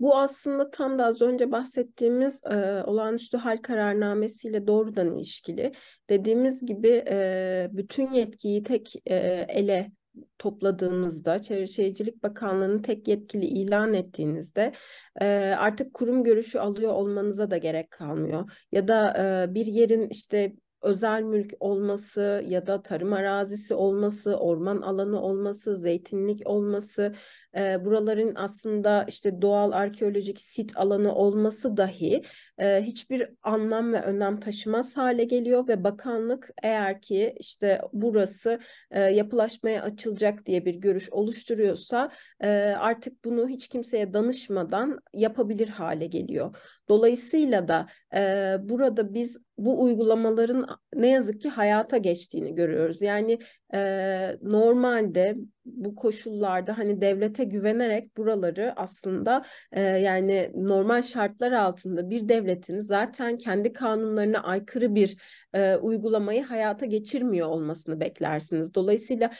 Bu 0.00 0.18
aslında 0.18 0.70
tam 0.70 0.98
da 0.98 1.04
az 1.04 1.22
önce 1.22 1.52
bahsettiğimiz 1.52 2.44
e, 2.44 2.82
olağanüstü 2.86 3.36
hal 3.36 3.56
kararnamesiyle 3.56 4.66
doğrudan 4.66 5.16
ilişkili. 5.16 5.72
Dediğimiz 6.10 6.66
gibi 6.66 7.04
e, 7.10 7.68
bütün 7.72 8.12
yetkiyi 8.12 8.62
tek 8.62 8.94
e, 9.06 9.16
ele 9.48 9.92
topladığınızda, 10.38 11.38
Çevre 11.38 11.66
Şehircilik 11.66 12.22
Bakanlığı'nı 12.22 12.82
tek 12.82 13.08
yetkili 13.08 13.46
ilan 13.46 13.94
ettiğinizde 13.94 14.72
e, 15.20 15.26
artık 15.58 15.94
kurum 15.94 16.24
görüşü 16.24 16.58
alıyor 16.58 16.92
olmanıza 16.92 17.50
da 17.50 17.56
gerek 17.56 17.90
kalmıyor. 17.90 18.50
Ya 18.72 18.88
da 18.88 19.14
e, 19.18 19.54
bir 19.54 19.66
yerin 19.66 20.08
işte 20.08 20.52
özel 20.82 21.22
mülk 21.22 21.54
olması 21.60 22.44
ya 22.46 22.66
da 22.66 22.82
tarım 22.82 23.12
arazisi 23.12 23.74
olması, 23.74 24.36
orman 24.36 24.80
alanı 24.80 25.22
olması, 25.22 25.76
zeytinlik 25.76 26.46
olması, 26.46 27.14
e, 27.56 27.84
buraların 27.84 28.32
aslında 28.34 29.04
işte 29.08 29.42
doğal 29.42 29.72
arkeolojik 29.72 30.40
sit 30.40 30.76
alanı 30.76 31.14
olması 31.14 31.76
dahi 31.76 32.22
e, 32.60 32.82
hiçbir 32.82 33.28
anlam 33.42 33.92
ve 33.92 34.02
önem 34.02 34.40
taşımaz 34.40 34.96
hale 34.96 35.24
geliyor 35.24 35.68
ve 35.68 35.84
bakanlık 35.84 36.50
eğer 36.62 37.00
ki 37.00 37.34
işte 37.38 37.80
burası 37.92 38.60
e, 38.90 39.00
yapılaşmaya 39.00 39.82
açılacak 39.82 40.46
diye 40.46 40.64
bir 40.64 40.74
görüş 40.74 41.10
oluşturuyorsa 41.10 42.10
e, 42.40 42.48
artık 42.78 43.24
bunu 43.24 43.48
hiç 43.48 43.68
kimseye 43.68 44.12
danışmadan 44.12 45.00
yapabilir 45.14 45.68
hale 45.68 46.06
geliyor. 46.06 46.56
Dolayısıyla 46.88 47.68
da 47.68 47.86
e, 48.14 48.56
burada 48.60 49.14
biz 49.14 49.38
bu 49.58 49.82
uygulamaların 49.82 50.66
ne 50.94 51.08
yazık 51.08 51.40
ki 51.40 51.48
hayata 51.48 51.96
geçtiğini 51.96 52.54
görüyoruz. 52.54 53.02
Yani 53.02 53.38
e, 53.74 54.38
normalde 54.42 55.36
bu 55.64 55.94
koşullarda 55.94 56.78
hani 56.78 57.00
devlete 57.00 57.44
güvenerek 57.44 58.16
buraları 58.16 58.72
aslında 58.76 59.44
e, 59.72 59.80
yani 59.80 60.52
normal 60.54 61.02
şartlar 61.02 61.52
altında 61.52 62.10
bir 62.10 62.28
devletin 62.28 62.80
zaten 62.80 63.38
kendi 63.38 63.72
kanunlarına 63.72 64.42
aykırı 64.42 64.94
bir 64.94 65.16
e, 65.54 65.76
uygulamayı 65.76 66.44
hayata 66.44 66.86
geçirmiyor 66.86 67.48
olmasını 67.48 68.00
beklersiniz. 68.00 68.74
Dolayısıyla 68.74 69.30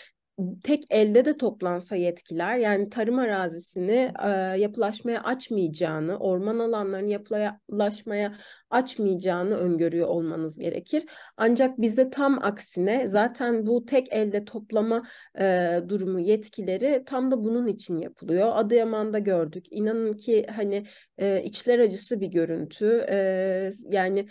tek 0.65 0.85
elde 0.91 1.25
de 1.25 1.37
toplansa 1.37 1.97
yetkiler 1.97 2.59
yani 2.59 2.91
tarım 2.91 3.19
arazisini 3.19 4.13
e, 4.25 4.29
yapılaşmaya 4.59 5.23
açmayacağını, 5.23 6.19
orman 6.19 6.59
alanlarını 6.59 7.11
yapılaşmaya 7.11 8.35
açmayacağını 8.71 9.57
öngörüyor 9.57 10.09
olmanız 10.09 10.59
gerekir. 10.59 11.05
Ancak 11.37 11.81
bizde 11.81 12.11
tam 12.11 12.39
aksine 12.43 13.07
zaten 13.07 13.67
bu 13.67 13.85
tek 13.85 14.13
elde 14.13 14.45
toplama 14.45 15.03
e, 15.41 15.79
durumu 15.89 16.21
yetkileri 16.21 17.03
tam 17.07 17.31
da 17.31 17.45
bunun 17.45 17.67
için 17.67 17.99
yapılıyor. 17.99 18.53
Adıyaman'da 18.55 19.19
gördük. 19.19 19.65
İnanın 19.71 20.13
ki 20.13 20.47
hani 20.57 20.87
e, 21.19 21.43
içler 21.43 21.79
acısı 21.79 22.21
bir 22.21 22.29
görüntü. 22.29 23.07
E, 23.11 23.71
yani 23.91 24.27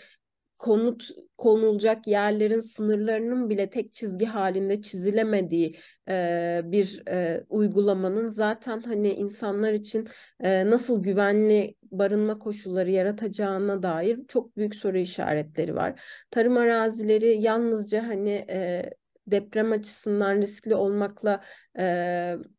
konut 0.60 1.10
konulacak 1.38 2.06
yerlerin 2.06 2.60
sınırlarının 2.60 3.50
bile 3.50 3.70
tek 3.70 3.92
çizgi 3.92 4.26
halinde 4.26 4.82
çizilemediği 4.82 5.76
e, 6.08 6.60
bir 6.64 7.02
e, 7.08 7.44
uygulamanın 7.48 8.28
zaten 8.28 8.80
hani 8.80 9.12
insanlar 9.12 9.72
için 9.72 10.08
e, 10.40 10.70
nasıl 10.70 11.02
güvenli 11.02 11.74
barınma 11.92 12.38
koşulları 12.38 12.90
yaratacağına 12.90 13.82
dair 13.82 14.20
çok 14.28 14.56
büyük 14.56 14.74
soru 14.74 14.98
işaretleri 14.98 15.74
var. 15.76 16.02
Tarım 16.30 16.56
arazileri 16.56 17.42
yalnızca 17.42 18.08
hani 18.08 18.46
e, 18.50 18.90
deprem 19.26 19.72
açısından 19.72 20.40
riskli 20.40 20.74
olmakla 20.74 21.40
e, 21.78 21.84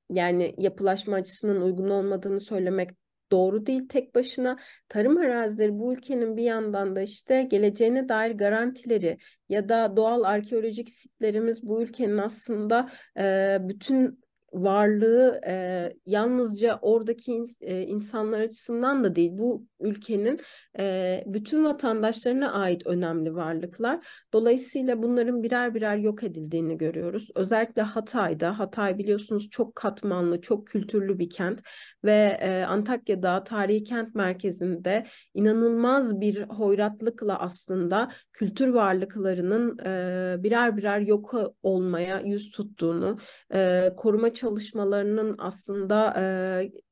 yani 0.10 0.56
yapılaşma 0.58 1.16
açısından 1.16 1.62
uygun 1.62 1.90
olmadığını 1.90 2.40
söylemek 2.40 3.01
doğru 3.32 3.66
değil 3.66 3.88
tek 3.88 4.16
başına. 4.16 4.58
Tarım 4.90 5.18
arazileri 5.18 5.80
bu 5.80 5.94
ülkenin 5.94 6.38
bir 6.38 6.44
yandan 6.44 6.96
da 6.96 7.02
işte 7.02 7.44
geleceğine 7.44 8.10
dair 8.10 8.32
garantileri 8.32 9.18
ya 9.50 9.70
da 9.70 9.98
doğal 9.98 10.24
arkeolojik 10.24 10.90
sitlerimiz 10.90 11.64
bu 11.64 11.82
ülkenin 11.82 12.18
aslında 12.18 12.90
e, 13.20 13.58
bütün 13.62 14.21
varlığı 14.54 15.42
e, 15.48 15.94
yalnızca 16.06 16.80
oradaki 16.82 17.32
in, 17.32 17.46
e, 17.62 17.82
insanlar 17.82 18.40
açısından 18.40 19.04
da 19.04 19.16
değil, 19.16 19.32
bu 19.34 19.66
ülkenin 19.80 20.40
e, 20.80 21.24
bütün 21.28 21.64
vatandaşlarına 21.66 22.52
ait 22.52 22.88
önemli 22.88 23.36
varlıklar. 23.36 24.08
Dolayısıyla 24.34 25.04
bunların 25.04 25.44
birer 25.44 25.76
birer 25.76 25.98
yok 25.98 26.24
edildiğini 26.24 26.78
görüyoruz. 26.78 27.30
Özellikle 27.36 27.82
Hatay'da, 27.82 28.60
Hatay 28.60 28.98
biliyorsunuz 28.98 29.50
çok 29.50 29.76
katmanlı, 29.76 30.42
çok 30.42 30.68
kültürlü 30.68 31.20
bir 31.20 31.30
kent 31.30 31.62
ve 32.04 32.38
e, 32.42 32.64
Antakya'da 32.64 33.44
tarihi 33.44 33.84
kent 33.84 34.16
merkezinde 34.16 35.06
inanılmaz 35.34 36.20
bir 36.20 36.42
hoyratlıkla 36.42 37.40
aslında 37.40 38.10
kültür 38.34 38.68
varlıklarının 38.68 39.78
e, 39.86 40.44
birer 40.44 40.78
birer 40.78 41.00
yok 41.00 41.36
olmaya 41.64 42.20
yüz 42.20 42.52
tuttuğunu, 42.52 43.18
e, 43.54 43.90
koruma 43.98 44.34
çalışmalarının 44.42 45.36
aslında 45.38 46.14
e, 46.18 46.24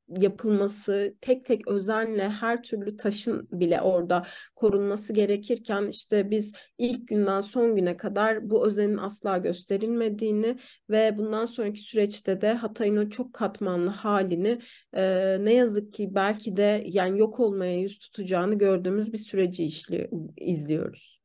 yapılması, 0.08 1.14
tek 1.20 1.44
tek 1.44 1.68
özenle 1.68 2.28
her 2.28 2.62
türlü 2.62 2.96
taşın 2.96 3.48
bile 3.52 3.80
orada 3.80 4.26
korunması 4.54 5.12
gerekirken 5.12 5.86
işte 5.86 6.30
biz 6.30 6.52
ilk 6.78 7.08
günden 7.08 7.40
son 7.40 7.76
güne 7.76 7.96
kadar 7.96 8.50
bu 8.50 8.66
özenin 8.66 8.96
asla 8.96 9.38
gösterilmediğini 9.38 10.56
ve 10.90 11.18
bundan 11.18 11.44
sonraki 11.44 11.80
süreçte 11.80 12.40
de 12.40 12.52
Hatay'ın 12.52 12.96
o 12.96 13.08
çok 13.08 13.32
katmanlı 13.32 13.90
halini 13.90 14.58
e, 14.92 15.36
ne 15.44 15.54
yazık 15.54 15.92
ki 15.92 16.14
belki 16.14 16.56
de 16.56 16.84
yani 16.86 17.18
yok 17.18 17.40
olmaya 17.40 17.80
yüz 17.80 17.98
tutacağını 17.98 18.54
gördüğümüz 18.54 19.12
bir 19.12 19.18
süreci 19.18 19.64
işliyor, 19.64 20.08
izliyoruz. 20.36 21.20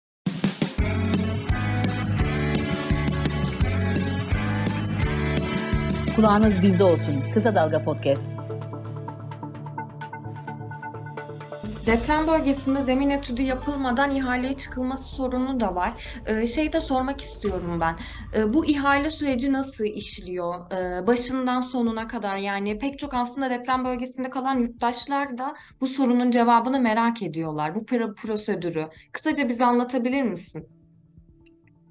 Kulağınız 6.16 6.62
bizde 6.62 6.84
olsun. 6.84 7.24
Kısa 7.34 7.56
Dalga 7.56 7.84
Podcast. 7.84 8.34
Deprem 11.86 12.28
bölgesinde 12.28 12.82
zemin 12.82 13.10
etüdü 13.10 13.42
yapılmadan 13.42 14.12
ihaleye 14.12 14.58
çıkılması 14.58 15.04
sorunu 15.04 15.60
da 15.60 15.76
var. 15.76 15.94
Ee, 16.26 16.48
şey 16.48 16.74
de 16.74 16.82
sormak 16.82 17.22
istiyorum 17.22 17.78
ben. 17.82 17.96
Ee, 18.36 18.54
bu 18.54 18.66
ihale 18.66 19.10
süreci 19.10 19.54
nasıl 19.54 19.84
işliyor? 19.86 20.72
Ee, 20.72 21.08
başından 21.08 21.62
sonuna 21.62 22.08
kadar 22.08 22.38
yani 22.38 22.80
pek 22.80 23.00
çok 23.00 23.14
aslında 23.14 23.50
deprem 23.50 23.86
bölgesinde 23.86 24.30
kalan 24.30 24.56
yurttaşlar 24.56 25.38
da 25.38 25.56
bu 25.82 25.88
sorunun 25.88 26.32
cevabını 26.32 26.80
merak 26.80 27.22
ediyorlar. 27.22 27.76
Bu 27.76 27.86
prosedürü. 28.16 28.88
Kısaca 29.12 29.50
bize 29.50 29.66
anlatabilir 29.66 30.24
misin? 30.24 30.75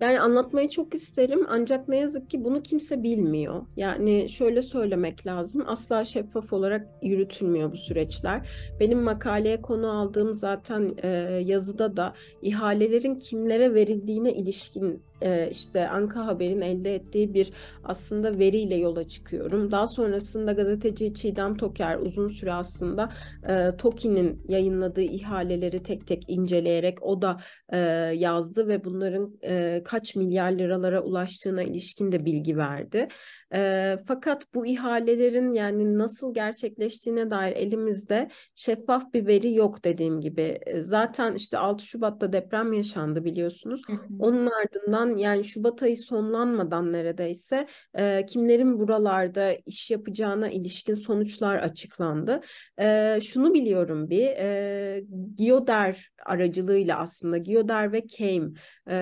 Yani 0.01 0.21
anlatmayı 0.21 0.69
çok 0.69 0.95
isterim 0.95 1.47
ancak 1.49 1.89
ne 1.89 1.97
yazık 1.97 2.31
ki 2.31 2.45
bunu 2.45 2.63
kimse 2.63 3.03
bilmiyor. 3.03 3.63
Yani 3.77 4.29
şöyle 4.29 4.63
söylemek 4.63 5.27
lazım. 5.27 5.65
Asla 5.67 6.05
şeffaf 6.05 6.53
olarak 6.53 6.89
yürütülmüyor 7.03 7.73
bu 7.73 7.77
süreçler. 7.77 8.49
Benim 8.81 8.99
makaleye 8.99 9.63
konu 9.63 10.01
aldığım 10.01 10.35
zaten 10.35 10.95
e, 11.03 11.09
yazıda 11.45 11.97
da 11.97 12.15
ihalelerin 12.43 13.15
kimlere 13.15 13.75
verildiğine 13.75 14.33
ilişkin 14.33 15.03
e, 15.23 15.49
işte 15.51 15.89
Anka 15.89 16.27
Haber'in 16.27 16.61
elde 16.61 16.95
ettiği 16.95 17.35
bir 17.35 17.53
aslında 17.85 18.39
veriyle 18.39 18.77
yola 18.77 19.05
çıkıyorum. 19.05 19.71
Daha 19.71 19.87
sonrasında 19.87 20.53
gazeteci 20.53 21.15
Çiğdem 21.15 21.57
Toker 21.57 21.99
uzun 21.99 22.29
süre 22.29 22.53
aslında 22.53 23.09
e, 23.49 23.77
TOKİ'nin 23.77 24.43
yayınladığı 24.49 25.03
ihaleleri 25.03 25.83
tek 25.83 26.07
tek 26.07 26.25
inceleyerek 26.29 27.03
o 27.03 27.23
da 27.23 27.41
e, 27.69 27.79
yazdı 28.15 28.69
ve 28.69 28.85
bunların 28.85 29.39
e, 29.45 29.83
kaç 29.85 30.17
milyar 30.17 30.51
liralara 30.53 31.03
ulaştığına 31.03 31.63
ilişkin 31.63 32.13
de 32.13 32.25
bilgi 32.25 32.57
verdi. 32.57 33.09
E, 33.55 33.97
fakat 34.07 34.55
bu 34.55 34.67
ihalelerin 34.67 35.53
yani 35.53 35.99
nasıl 35.99 36.35
gerçekleştiğine 36.35 37.31
dair 37.31 37.57
elimizde 37.57 38.29
şeffaf 38.55 39.15
bir 39.15 39.27
veri 39.27 39.55
yok 39.55 39.85
dediğim 39.85 40.21
gibi. 40.21 40.61
Zaten 40.81 41.35
işte 41.35 41.59
6 41.59 41.85
Şubat'ta 41.85 42.33
deprem 42.33 42.73
yaşandı 42.73 43.25
biliyorsunuz. 43.25 43.83
Onun 44.19 44.47
ardından 44.47 45.17
yani 45.17 45.45
Şubat 45.45 45.83
ayı 45.83 45.97
sonlanmadan 45.97 46.93
neredeyse 46.93 47.67
e, 47.95 48.27
kimlerin 48.27 48.81
buralarda 48.81 49.53
iş 49.67 49.91
yapacağına 49.91 50.49
ilişkin 50.49 50.95
sonuçlar 50.95 51.57
açıklandı. 51.57 52.41
E, 52.81 53.19
şunu 53.21 53.55
biliyorum 53.55 54.11
bir 54.11 54.27
e, 54.27 55.05
Gioder 55.37 56.11
aracılığıyla 56.27 56.99
aslında 56.99 57.39
Gioder 57.39 57.93
ve 57.93 58.07
Keim 58.07 58.55
e, 58.91 58.95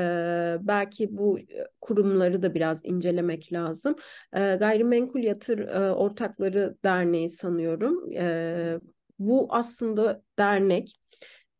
belki 0.61 1.17
bu 1.17 1.39
kurumları 1.81 2.43
da 2.43 2.55
biraz 2.55 2.85
incelemek 2.85 3.53
lazım. 3.53 3.97
E, 4.43 4.57
Gayrimenkul 4.57 5.21
Yatır 5.21 5.59
e, 5.59 5.93
Ortakları 5.93 6.77
Derneği 6.85 7.29
sanıyorum. 7.29 8.13
E, 8.13 8.79
bu 9.19 9.47
aslında 9.51 10.23
dernek 10.39 10.99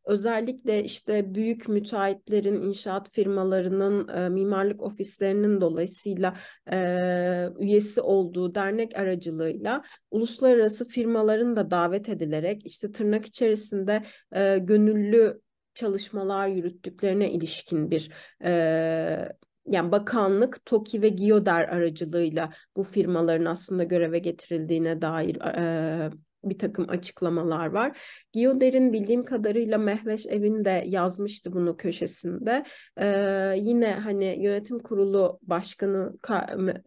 özellikle 0.05 0.83
işte 0.83 1.35
büyük 1.35 1.67
müteahhitlerin, 1.67 2.61
inşaat 2.61 3.11
firmalarının, 3.11 4.07
e, 4.07 4.29
mimarlık 4.29 4.81
ofislerinin 4.81 5.61
dolayısıyla 5.61 6.33
e, 6.71 7.49
üyesi 7.59 8.01
olduğu 8.01 8.55
dernek 8.55 8.95
aracılığıyla 8.95 9.83
uluslararası 10.11 10.87
firmaların 10.87 11.55
da 11.55 11.71
davet 11.71 12.09
edilerek 12.09 12.65
işte 12.65 12.91
tırnak 12.91 13.25
içerisinde 13.25 14.01
gönüllü 14.61 15.41
çalışmalar 15.73 16.47
yürüttüklerine 16.47 17.31
ilişkin 17.31 17.91
bir 17.91 18.11
e, 18.43 19.29
yani 19.65 19.91
bakanlık 19.91 20.65
TOKİ 20.65 21.01
ve 21.01 21.09
GİODER 21.09 21.63
aracılığıyla 21.69 22.49
bu 22.77 22.83
firmaların 22.83 23.45
aslında 23.45 23.83
göreve 23.83 24.19
getirildiğine 24.19 25.01
dair 25.01 25.35
e, 25.35 26.11
bir 26.43 26.57
takım 26.57 26.89
açıklamalar 26.89 27.65
var. 27.65 27.97
Giyoder'in 28.31 28.93
bildiğim 28.93 29.23
kadarıyla 29.23 29.77
Mehveş 29.77 30.25
Evin 30.25 30.65
de 30.65 30.83
yazmıştı 30.87 31.53
bunu 31.53 31.77
köşesinde. 31.77 32.63
Ee, 32.97 33.55
yine 33.57 33.91
hani 33.93 34.37
yönetim 34.39 34.79
kurulu 34.79 35.39
başkanı 35.41 36.13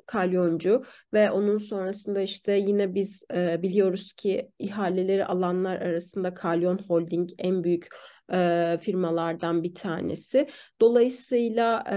Kalyoncu 0.07 0.85
ve 1.12 1.31
onun 1.31 1.59
sonrasında 1.59 2.21
işte 2.21 2.53
yine 2.53 2.95
biz 2.95 3.25
e, 3.35 3.62
biliyoruz 3.62 4.12
ki 4.12 4.51
ihaleleri 4.59 5.27
alanlar 5.27 5.77
arasında 5.77 6.35
Kalyon 6.35 6.79
Holding 6.89 7.31
en 7.39 7.65
büyük 7.65 7.89
e, 8.33 8.79
firmalardan 8.81 9.62
bir 9.62 9.75
tanesi. 9.75 10.49
Dolayısıyla 10.81 11.85
e, 11.91 11.97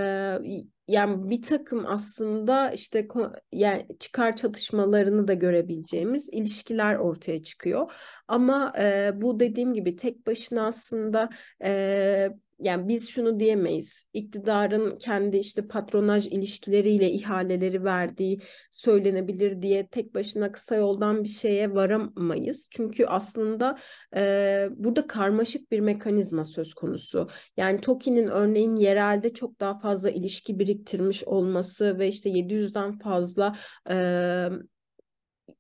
yani 0.87 1.29
bir 1.29 1.41
takım 1.41 1.85
aslında 1.85 2.71
işte 2.71 3.07
yani 3.51 3.85
çıkar 3.99 4.35
çatışmalarını 4.35 5.27
da 5.27 5.33
görebileceğimiz 5.33 6.29
ilişkiler 6.29 6.95
ortaya 6.95 7.43
çıkıyor. 7.43 7.91
Ama 8.27 8.73
e, 8.79 9.11
bu 9.15 9.39
dediğim 9.39 9.73
gibi 9.73 9.95
tek 9.95 10.27
başına 10.27 10.67
aslında 10.67 11.29
e, 11.63 12.29
yani 12.59 12.87
biz 12.87 13.09
şunu 13.09 13.39
diyemeyiz. 13.39 14.03
İktidarın 14.13 14.97
kendi 14.97 15.37
işte 15.37 15.67
patronaj 15.67 16.27
ilişkileriyle 16.27 17.11
ihaleleri 17.11 17.83
verdiği 17.83 18.39
söylenebilir 18.71 19.61
diye 19.61 19.87
tek 19.87 20.15
başına 20.15 20.51
kısa 20.51 20.75
yoldan 20.75 21.23
bir 21.23 21.29
şeye 21.29 21.73
varamayız. 21.73 22.67
Çünkü 22.71 23.05
aslında 23.05 23.77
e, 24.15 24.67
burada 24.75 25.07
karmaşık 25.07 25.71
bir 25.71 25.79
mekanizma 25.79 26.45
söz 26.45 26.73
konusu. 26.73 27.27
Yani 27.57 27.81
TOKİ'nin 27.81 28.27
örneğin 28.27 28.75
yerelde 28.75 29.33
çok 29.33 29.59
daha 29.59 29.79
fazla 29.79 30.09
ilişki 30.09 30.59
biriktirmiş 30.59 31.23
olması 31.23 31.99
ve 31.99 32.07
işte 32.07 32.29
700'den 32.29 32.97
fazla 32.97 33.55
e, 33.89 33.95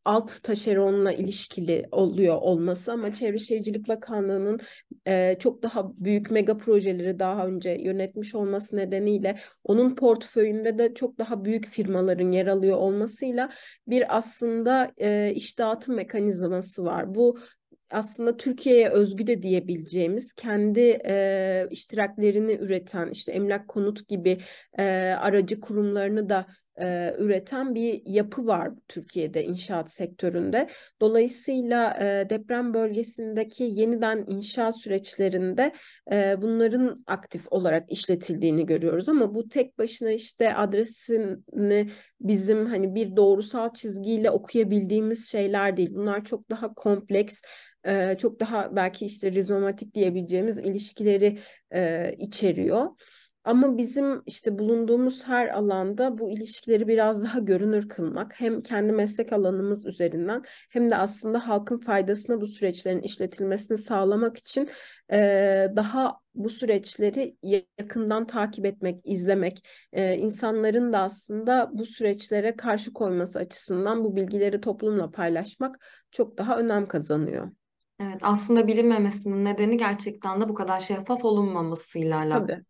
alt 0.05 0.43
taşeronla 0.43 1.11
ilişkili 1.11 1.87
oluyor 1.91 2.35
olması 2.35 2.91
ama 2.91 3.13
Çevre 3.13 3.39
Şehircilik 3.39 3.87
Bakanlığı'nın 3.87 4.59
e, 5.07 5.35
çok 5.39 5.63
daha 5.63 5.91
büyük 5.97 6.31
mega 6.31 6.57
projeleri 6.57 7.19
daha 7.19 7.47
önce 7.47 7.69
yönetmiş 7.69 8.35
olması 8.35 8.77
nedeniyle 8.77 9.39
onun 9.63 9.95
portföyünde 9.95 10.77
de 10.77 10.93
çok 10.93 11.19
daha 11.19 11.45
büyük 11.45 11.65
firmaların 11.65 12.31
yer 12.31 12.47
alıyor 12.47 12.77
olmasıyla 12.77 13.49
bir 13.87 14.17
aslında 14.17 14.91
e, 14.97 15.33
iş 15.35 15.59
dağıtım 15.59 15.95
mekanizması 15.95 16.85
var. 16.85 17.15
Bu 17.15 17.39
aslında 17.91 18.37
Türkiye'ye 18.37 18.89
özgü 18.89 19.27
de 19.27 19.43
diyebileceğimiz 19.43 20.33
kendi 20.33 20.99
e, 21.05 21.67
iştiraklerini 21.71 22.53
üreten 22.53 23.09
işte 23.09 23.31
emlak 23.31 23.67
konut 23.67 24.07
gibi 24.07 24.37
e, 24.77 24.83
aracı 25.19 25.59
kurumlarını 25.59 26.29
da 26.29 26.45
e, 26.81 27.15
üreten 27.17 27.75
bir 27.75 28.01
yapı 28.05 28.47
var 28.47 28.71
Türkiye'de 28.87 29.43
inşaat 29.43 29.91
sektöründe. 29.91 30.69
Dolayısıyla 31.01 31.97
e, 32.01 32.29
deprem 32.29 32.73
bölgesindeki 32.73 33.63
yeniden 33.63 34.25
inşaat 34.27 34.79
süreçlerinde 34.79 35.71
e, 36.11 36.41
bunların 36.41 36.97
aktif 37.07 37.51
olarak 37.51 37.91
işletildiğini 37.91 38.65
görüyoruz 38.65 39.09
ama 39.09 39.35
bu 39.35 39.49
tek 39.49 39.77
başına 39.77 40.11
işte 40.11 40.55
adresini 40.55 41.91
bizim 42.21 42.65
hani 42.65 42.95
bir 42.95 43.15
doğrusal 43.15 43.73
çizgiyle 43.73 44.31
okuyabildiğimiz 44.31 45.27
şeyler 45.27 45.77
değil. 45.77 45.89
Bunlar 45.93 46.25
çok 46.25 46.49
daha 46.49 46.73
kompleks 46.73 47.41
e, 47.83 48.17
çok 48.17 48.39
daha 48.39 48.75
belki 48.75 49.05
işte 49.05 49.31
rizomatik 49.31 49.93
diyebileceğimiz 49.93 50.57
ilişkileri 50.57 51.39
e, 51.73 52.13
içeriyor. 52.17 52.87
Ama 53.43 53.77
bizim 53.77 54.21
işte 54.25 54.59
bulunduğumuz 54.59 55.27
her 55.27 55.47
alanda 55.47 56.17
bu 56.17 56.31
ilişkileri 56.31 56.87
biraz 56.87 57.23
daha 57.23 57.39
görünür 57.39 57.89
kılmak 57.89 58.39
hem 58.41 58.61
kendi 58.61 58.91
meslek 58.91 59.33
alanımız 59.33 59.85
üzerinden 59.85 60.43
hem 60.69 60.89
de 60.89 60.95
aslında 60.95 61.47
halkın 61.47 61.77
faydasına 61.77 62.41
bu 62.41 62.47
süreçlerin 62.47 63.01
işletilmesini 63.01 63.77
sağlamak 63.77 64.37
için 64.37 64.69
e, 65.11 65.17
daha 65.75 66.19
bu 66.35 66.49
süreçleri 66.49 67.37
yakından 67.77 68.27
takip 68.27 68.65
etmek, 68.65 69.01
izlemek, 69.05 69.67
e, 69.93 70.15
insanların 70.15 70.93
da 70.93 70.99
aslında 70.99 71.69
bu 71.73 71.85
süreçlere 71.85 72.55
karşı 72.55 72.93
koyması 72.93 73.39
açısından 73.39 74.03
bu 74.03 74.15
bilgileri 74.15 74.61
toplumla 74.61 75.11
paylaşmak 75.11 75.85
çok 76.11 76.37
daha 76.37 76.57
önem 76.59 76.87
kazanıyor. 76.87 77.51
Evet, 77.99 78.19
aslında 78.21 78.67
bilinmemesinin 78.67 79.45
nedeni 79.45 79.77
gerçekten 79.77 80.41
de 80.41 80.49
bu 80.49 80.53
kadar 80.53 80.79
şeffaf 80.79 81.25
olunmamasıyla 81.25 82.17
alakalı. 82.17 82.63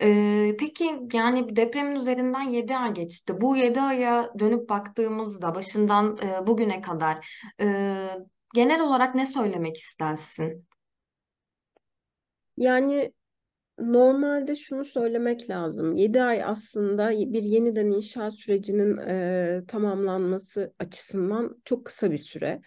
Ee, 0.00 0.56
peki 0.58 1.00
yani 1.12 1.56
depremin 1.56 1.96
üzerinden 1.96 2.42
7 2.42 2.76
ay 2.76 2.94
geçti. 2.94 3.40
Bu 3.40 3.56
7 3.56 3.80
aya 3.80 4.30
dönüp 4.38 4.68
baktığımızda 4.68 5.54
başından 5.54 6.18
e, 6.18 6.46
bugüne 6.46 6.80
kadar 6.80 7.44
e, 7.60 7.66
genel 8.54 8.80
olarak 8.80 9.14
ne 9.14 9.26
söylemek 9.26 9.76
istersin? 9.76 10.66
Yani 12.56 13.12
Normalde 13.78 14.54
şunu 14.54 14.84
söylemek 14.84 15.50
lazım. 15.50 15.94
7 15.94 16.22
ay 16.22 16.44
aslında 16.44 17.10
bir 17.10 17.42
yeniden 17.42 17.86
inşa 17.90 18.30
sürecinin 18.30 18.96
e, 18.96 19.64
tamamlanması 19.68 20.74
açısından 20.78 21.56
çok 21.64 21.84
kısa 21.84 22.10
bir 22.10 22.18
süre. 22.18 22.60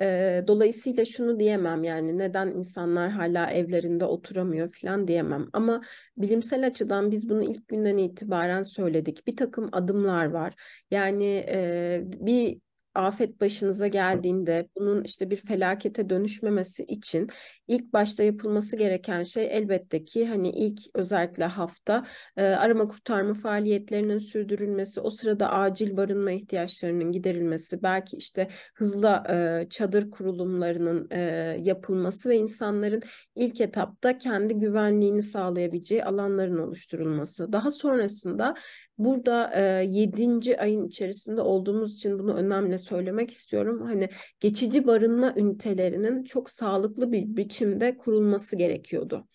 E, 0.00 0.44
dolayısıyla 0.46 1.04
şunu 1.04 1.40
diyemem 1.40 1.84
yani 1.84 2.18
neden 2.18 2.48
insanlar 2.48 3.10
hala 3.10 3.50
evlerinde 3.50 4.04
oturamıyor 4.04 4.68
falan 4.82 5.08
diyemem. 5.08 5.48
Ama 5.52 5.82
bilimsel 6.16 6.66
açıdan 6.66 7.10
biz 7.10 7.28
bunu 7.28 7.44
ilk 7.44 7.68
günden 7.68 7.98
itibaren 7.98 8.62
söyledik. 8.62 9.26
Bir 9.26 9.36
takım 9.36 9.68
adımlar 9.72 10.26
var. 10.26 10.54
Yani 10.90 11.24
e, 11.48 12.02
bir 12.04 12.60
afet 12.94 13.40
başınıza 13.40 13.86
geldiğinde 13.86 14.68
bunun 14.76 15.04
işte 15.04 15.30
bir 15.30 15.36
felakete 15.36 16.10
dönüşmemesi 16.10 16.84
için 16.84 17.28
ilk 17.68 17.92
başta 17.92 18.22
yapılması 18.22 18.76
gereken 18.76 19.22
şey 19.22 19.48
elbette 19.50 20.04
ki 20.04 20.26
hani 20.26 20.50
ilk 20.50 20.80
özellikle 20.94 21.44
hafta 21.44 22.04
e, 22.36 22.44
arama 22.44 22.88
kurtarma 22.88 23.34
faaliyetlerinin 23.34 24.18
sürdürülmesi, 24.18 25.00
o 25.00 25.10
sırada 25.10 25.52
acil 25.52 25.96
barınma 25.96 26.32
ihtiyaçlarının 26.32 27.12
giderilmesi, 27.12 27.82
belki 27.82 28.16
işte 28.16 28.48
hızlı 28.74 29.22
e, 29.28 29.66
çadır 29.70 30.10
kurulumlarının 30.10 31.08
e, 31.10 31.20
yapılması 31.62 32.28
ve 32.28 32.36
insanların 32.36 33.02
ilk 33.36 33.60
etapta 33.60 34.18
kendi 34.18 34.54
güvenliğini 34.54 35.22
sağlayabileceği 35.22 36.04
alanların 36.04 36.58
oluşturulması. 36.58 37.52
Daha 37.52 37.70
sonrasında 37.70 38.54
Burada 38.98 39.52
e, 39.54 39.84
7. 39.84 40.60
ayın 40.60 40.86
içerisinde 40.86 41.40
olduğumuz 41.40 41.94
için 41.94 42.18
bunu 42.18 42.34
önemli 42.34 42.78
söylemek 42.78 43.30
istiyorum. 43.30 43.82
Hani 43.82 44.08
geçici 44.40 44.86
barınma 44.86 45.34
ünitelerinin 45.36 46.24
çok 46.24 46.50
sağlıklı 46.50 47.12
bir 47.12 47.36
biçimde 47.36 47.96
kurulması 47.96 48.56
gerekiyordu. 48.56 49.28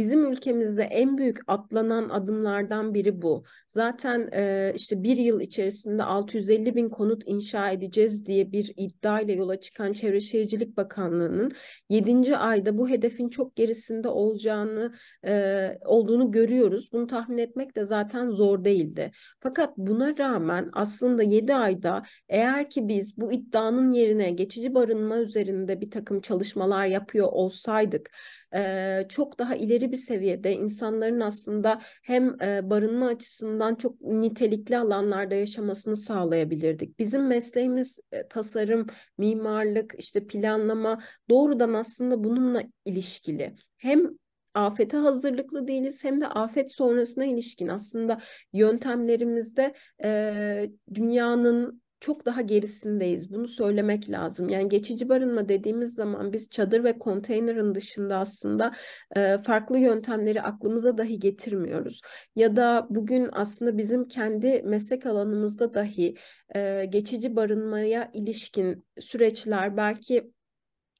Bizim 0.00 0.32
ülkemizde 0.32 0.82
en 0.82 1.18
büyük 1.18 1.38
atlanan 1.46 2.08
adımlardan 2.08 2.94
biri 2.94 3.22
bu. 3.22 3.44
Zaten 3.68 4.28
e, 4.32 4.72
işte 4.76 5.02
bir 5.02 5.16
yıl 5.16 5.40
içerisinde 5.40 6.02
650 6.02 6.74
bin 6.74 6.88
konut 6.88 7.22
inşa 7.26 7.70
edeceğiz 7.70 8.26
diye 8.26 8.52
bir 8.52 8.72
iddia 8.76 9.20
ile 9.20 9.32
yola 9.32 9.60
çıkan 9.60 9.92
Çevre 9.92 10.20
Şehircilik 10.20 10.76
Bakanlığı'nın 10.76 11.50
7. 11.88 12.36
ayda 12.36 12.78
bu 12.78 12.88
hedefin 12.88 13.28
çok 13.28 13.56
gerisinde 13.56 14.08
olacağını 14.08 14.90
e, 15.26 15.78
olduğunu 15.84 16.30
görüyoruz. 16.30 16.92
Bunu 16.92 17.06
tahmin 17.06 17.38
etmek 17.38 17.76
de 17.76 17.84
zaten 17.84 18.30
zor 18.30 18.64
değildi. 18.64 19.10
Fakat 19.40 19.76
buna 19.76 20.18
rağmen 20.18 20.70
aslında 20.72 21.22
7 21.22 21.54
ayda 21.54 22.02
eğer 22.28 22.70
ki 22.70 22.88
biz 22.88 23.16
bu 23.16 23.32
iddianın 23.32 23.90
yerine 23.90 24.30
geçici 24.30 24.74
barınma 24.74 25.18
üzerinde 25.18 25.80
bir 25.80 25.90
takım 25.90 26.20
çalışmalar 26.20 26.86
yapıyor 26.86 27.28
olsaydık 27.32 28.10
e, 28.54 29.06
çok 29.08 29.38
daha 29.38 29.56
ileri 29.56 29.92
bir 29.92 29.96
seviyede 29.96 30.52
insanların 30.52 31.20
aslında 31.20 31.80
hem 32.02 32.42
e, 32.42 32.70
barınma 32.70 33.06
açısından 33.06 33.74
çok 33.74 34.00
nitelikli 34.00 34.78
alanlarda 34.78 35.34
yaşamasını 35.34 35.96
sağlayabilirdik. 35.96 36.98
Bizim 36.98 37.26
mesleğimiz 37.26 37.98
e, 38.12 38.28
tasarım, 38.28 38.86
mimarlık, 39.18 39.94
işte 39.98 40.26
planlama 40.26 40.98
doğrudan 41.28 41.74
aslında 41.74 42.24
bununla 42.24 42.62
ilişkili. 42.84 43.54
Hem 43.76 44.10
afete 44.54 44.96
hazırlıklı 44.96 45.68
değiliz 45.68 46.04
hem 46.04 46.20
de 46.20 46.26
afet 46.26 46.72
sonrasına 46.72 47.24
ilişkin 47.24 47.68
aslında 47.68 48.20
yöntemlerimizde 48.52 49.74
e, 50.04 50.70
dünyanın 50.94 51.82
çok 52.00 52.26
daha 52.26 52.40
gerisindeyiz. 52.40 53.32
Bunu 53.32 53.48
söylemek 53.48 54.10
lazım. 54.10 54.48
Yani 54.48 54.68
geçici 54.68 55.08
barınma 55.08 55.48
dediğimiz 55.48 55.94
zaman 55.94 56.32
biz 56.32 56.50
çadır 56.50 56.84
ve 56.84 56.98
konteynerin 56.98 57.74
dışında 57.74 58.16
aslında 58.18 58.72
e, 59.16 59.38
farklı 59.38 59.78
yöntemleri 59.78 60.42
aklımıza 60.42 60.98
dahi 60.98 61.18
getirmiyoruz. 61.18 62.00
Ya 62.36 62.56
da 62.56 62.86
bugün 62.90 63.28
aslında 63.32 63.78
bizim 63.78 64.08
kendi 64.08 64.62
meslek 64.62 65.06
alanımızda 65.06 65.74
dahi 65.74 66.14
e, 66.54 66.84
geçici 66.84 67.36
barınmaya 67.36 68.10
ilişkin 68.14 68.84
süreçler 68.98 69.76
belki 69.76 70.32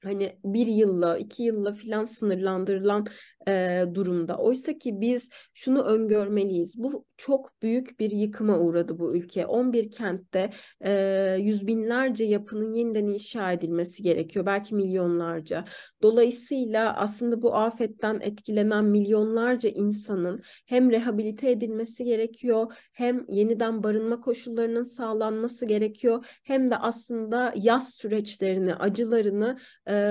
hani 0.03 0.35
bir 0.45 0.67
yılla, 0.67 1.17
iki 1.17 1.43
yılla 1.43 1.73
filan 1.73 2.05
sınırlandırılan 2.05 3.05
e, 3.47 3.83
durumda. 3.93 4.37
Oysa 4.37 4.77
ki 4.77 5.01
biz 5.01 5.29
şunu 5.53 5.81
öngörmeliyiz. 5.81 6.77
Bu 6.77 7.05
çok 7.17 7.61
büyük 7.61 7.99
bir 7.99 8.11
yıkıma 8.11 8.59
uğradı 8.59 8.99
bu 8.99 9.15
ülke. 9.15 9.45
11 9.45 9.91
kentte 9.91 10.49
e, 10.81 10.91
yüz 11.39 11.67
binlerce 11.67 12.23
yapının 12.23 12.71
yeniden 12.71 13.05
inşa 13.05 13.51
edilmesi 13.51 14.03
gerekiyor. 14.03 14.45
Belki 14.45 14.75
milyonlarca. 14.75 15.65
Dolayısıyla 16.01 16.97
aslında 16.97 17.41
bu 17.41 17.55
afetten 17.55 18.19
etkilenen 18.19 18.85
milyonlarca 18.85 19.69
insanın 19.69 20.41
hem 20.65 20.91
rehabilite 20.91 21.51
edilmesi 21.51 22.03
gerekiyor, 22.03 22.73
hem 22.93 23.25
yeniden 23.29 23.83
barınma 23.83 24.21
koşullarının 24.21 24.83
sağlanması 24.83 25.65
gerekiyor, 25.65 26.25
hem 26.43 26.71
de 26.71 26.77
aslında 26.77 27.53
yaz 27.55 27.93
süreçlerini, 27.93 28.75
acılarını 28.75 29.57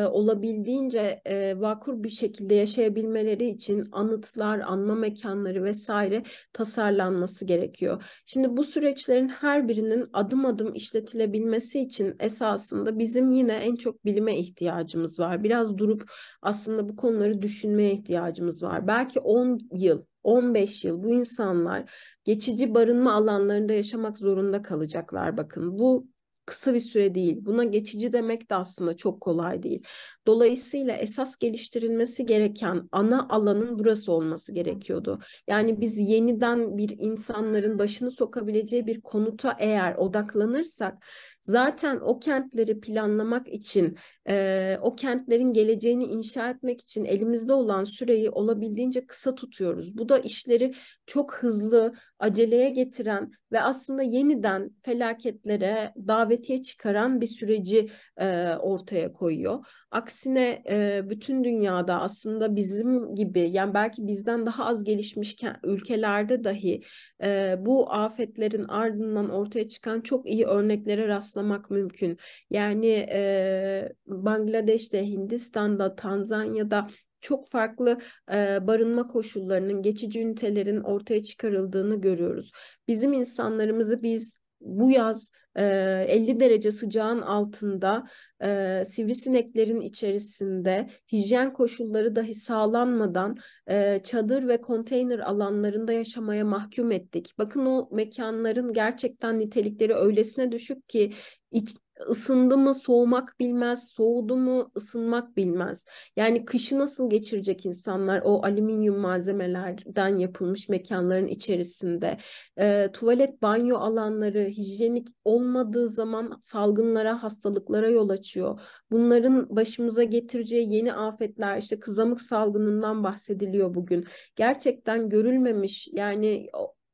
olabildiğince 0.07 1.21
e, 1.25 1.61
vakur 1.61 2.03
bir 2.03 2.09
şekilde 2.09 2.55
yaşayabilmeleri 2.55 3.47
için 3.47 3.85
anıtlar, 3.93 4.59
anma 4.59 4.95
mekanları 4.95 5.65
vesaire 5.65 6.23
tasarlanması 6.53 7.45
gerekiyor. 7.45 8.03
Şimdi 8.27 8.57
bu 8.57 8.65
süreçlerin 8.65 9.29
her 9.29 9.69
birinin 9.69 10.05
adım 10.13 10.47
adım 10.47 10.75
işletilebilmesi 10.75 11.81
için 11.81 12.17
esasında 12.21 12.99
bizim 12.99 13.31
yine 13.31 13.53
en 13.53 13.77
çok 13.77 14.05
bilime 14.05 14.39
ihtiyacımız 14.39 15.19
var. 15.21 15.45
Biraz 15.45 15.79
durup 15.79 16.11
aslında 16.43 16.89
bu 16.89 16.97
konuları 16.97 17.43
düşünmeye 17.43 17.93
ihtiyacımız 17.93 18.63
var. 18.63 18.87
Belki 18.87 19.21
10 19.21 19.59
yıl 19.73 20.01
15 20.23 20.85
yıl 20.85 21.03
bu 21.03 21.11
insanlar 21.11 21.91
geçici 22.25 22.75
barınma 22.75 23.13
alanlarında 23.13 23.73
yaşamak 23.73 24.19
zorunda 24.19 24.63
kalacaklar 24.63 25.37
bakın. 25.37 25.79
Bu 25.79 26.10
kısa 26.51 26.75
bir 26.75 26.81
süre 26.81 27.15
değil. 27.15 27.37
Buna 27.41 27.65
geçici 27.65 28.13
demek 28.13 28.51
de 28.51 28.55
aslında 28.55 28.97
çok 28.97 29.21
kolay 29.21 29.63
değil. 29.63 29.83
Dolayısıyla 30.27 30.97
esas 30.97 31.37
geliştirilmesi 31.37 32.27
gereken 32.27 32.89
ana 32.93 33.27
alanın 33.29 33.79
burası 33.79 34.13
olması 34.13 34.53
gerekiyordu. 34.53 35.19
Yani 35.49 35.81
biz 35.81 35.99
yeniden 35.99 36.79
bir 36.79 36.99
insanların 36.99 37.79
başını 37.79 38.11
sokabileceği 38.11 38.87
bir 38.87 39.01
konuta 39.01 39.57
eğer 39.59 39.95
odaklanırsak 39.95 41.05
zaten 41.41 42.01
o 42.01 42.19
kentleri 42.19 42.81
planlamak 42.81 43.49
için, 43.49 43.99
e, 44.29 44.79
o 44.83 44.97
kentlerin 44.97 45.53
geleceğini 45.53 46.05
inşa 46.05 46.51
etmek 46.51 46.81
için 46.81 47.05
elimizde 47.05 47.53
olan 47.53 47.85
süreyi 47.85 48.31
olabildiğince 48.31 49.07
kısa 49.07 49.35
tutuyoruz. 49.35 49.99
Bu 49.99 50.09
da 50.09 50.19
işleri 50.19 50.75
çok 51.07 51.35
hızlı, 51.35 51.95
aceleye 52.19 52.71
getiren 52.71 53.33
ve 53.53 53.63
aslında 53.63 54.03
yeniden 54.03 54.71
felaketlere 54.83 55.93
davetiye 55.97 56.63
çıkaran 56.63 57.21
bir 57.21 57.27
süreci 57.27 57.89
e, 58.17 58.55
ortaya 58.55 59.13
koyuyor. 59.13 59.67
Aksine 59.91 60.63
e, 60.71 61.03
bütün 61.11 61.45
dünyada 61.45 62.01
aslında 62.01 62.57
bizim 62.57 63.15
gibi 63.15 63.41
yani 63.41 63.75
belki 63.75 64.07
bizden 64.07 64.47
daha 64.47 64.67
az 64.67 64.85
gelişmiş 64.85 65.37
ülkelerde 65.63 66.45
dahi 66.45 66.83
e, 67.23 67.57
bu 67.59 67.93
afetlerin 67.93 68.65
ardından 68.65 69.31
ortaya 69.31 69.69
çıkan 69.69 70.01
çok 70.01 70.31
iyi 70.31 70.47
örneklere 70.47 71.09
rastlamak 71.31 71.71
mümkün. 71.71 72.19
Yani 72.51 73.07
e, 73.13 73.93
Bangladeş'te, 74.07 75.07
Hindistan'da, 75.07 75.97
Tanzanya'da 75.97 76.87
çok 77.21 77.49
farklı 77.49 77.99
e, 78.33 78.67
barınma 78.67 79.07
koşullarının, 79.07 79.83
geçici 79.83 80.21
ünitelerin 80.21 80.81
ortaya 80.81 81.23
çıkarıldığını 81.23 82.01
görüyoruz. 82.01 82.53
Bizim 82.89 83.13
insanlarımızı 83.13 84.03
biz 84.03 84.40
bu 84.61 84.91
yaz 84.91 85.31
e, 85.57 85.65
50 86.09 86.41
derece 86.41 86.73
sıcağın 86.73 87.21
altında 87.21 88.07
e, 88.43 88.83
sivrisineklerin 88.89 89.81
içerisinde 89.81 90.91
hijyen 91.13 91.53
koşulları 91.53 92.17
dahi 92.17 92.35
sağlanmadan 92.35 93.37
e, 93.71 94.01
çadır 94.05 94.49
ve 94.49 94.61
konteyner 94.61 95.19
alanlarında 95.19 95.93
yaşamaya 95.93 96.45
mahkum 96.45 96.93
ettik. 96.93 97.33
Bakın 97.39 97.67
o 97.67 97.89
mekanların 97.93 98.73
gerçekten 98.73 99.39
nitelikleri 99.39 99.95
öylesine 99.95 100.53
düşük 100.53 100.89
ki 100.89 101.13
iç, 101.51 101.77
ısındı 102.09 102.59
mı 102.59 102.75
soğumak 102.75 103.35
bilmez, 103.41 103.89
soğudu 103.89 104.37
mu 104.37 104.71
ısınmak 104.77 105.37
bilmez. 105.37 105.85
Yani 106.17 106.45
kışı 106.45 106.79
nasıl 106.79 107.11
geçirecek 107.11 107.67
insanlar 107.67 108.23
o 108.25 108.43
alüminyum 108.43 108.99
malzemelerden 108.99 110.17
yapılmış 110.17 110.69
mekanların 110.69 111.29
içerisinde? 111.29 112.17
E, 112.59 112.89
tuvalet, 112.93 113.43
banyo 113.43 113.77
alanları 113.77 114.45
hijyenik 114.45 115.09
olmadığı 115.25 115.89
zaman 115.89 116.39
salgınlara, 116.43 117.23
hastalıklara 117.23 117.89
yol 117.89 118.09
açıyor. 118.09 118.61
Bunların 118.91 119.57
başımıza 119.57 120.03
getireceği 120.03 120.75
yeni 120.75 120.93
afetler, 120.93 121.59
işte 121.59 121.81
kızamık 121.81 122.21
salgınından 122.21 123.05
bahsediliyor 123.05 123.75
bugün. 123.75 124.05
Gerçekten 124.37 125.09
görülmemiş 125.09 125.89
yani 125.93 126.51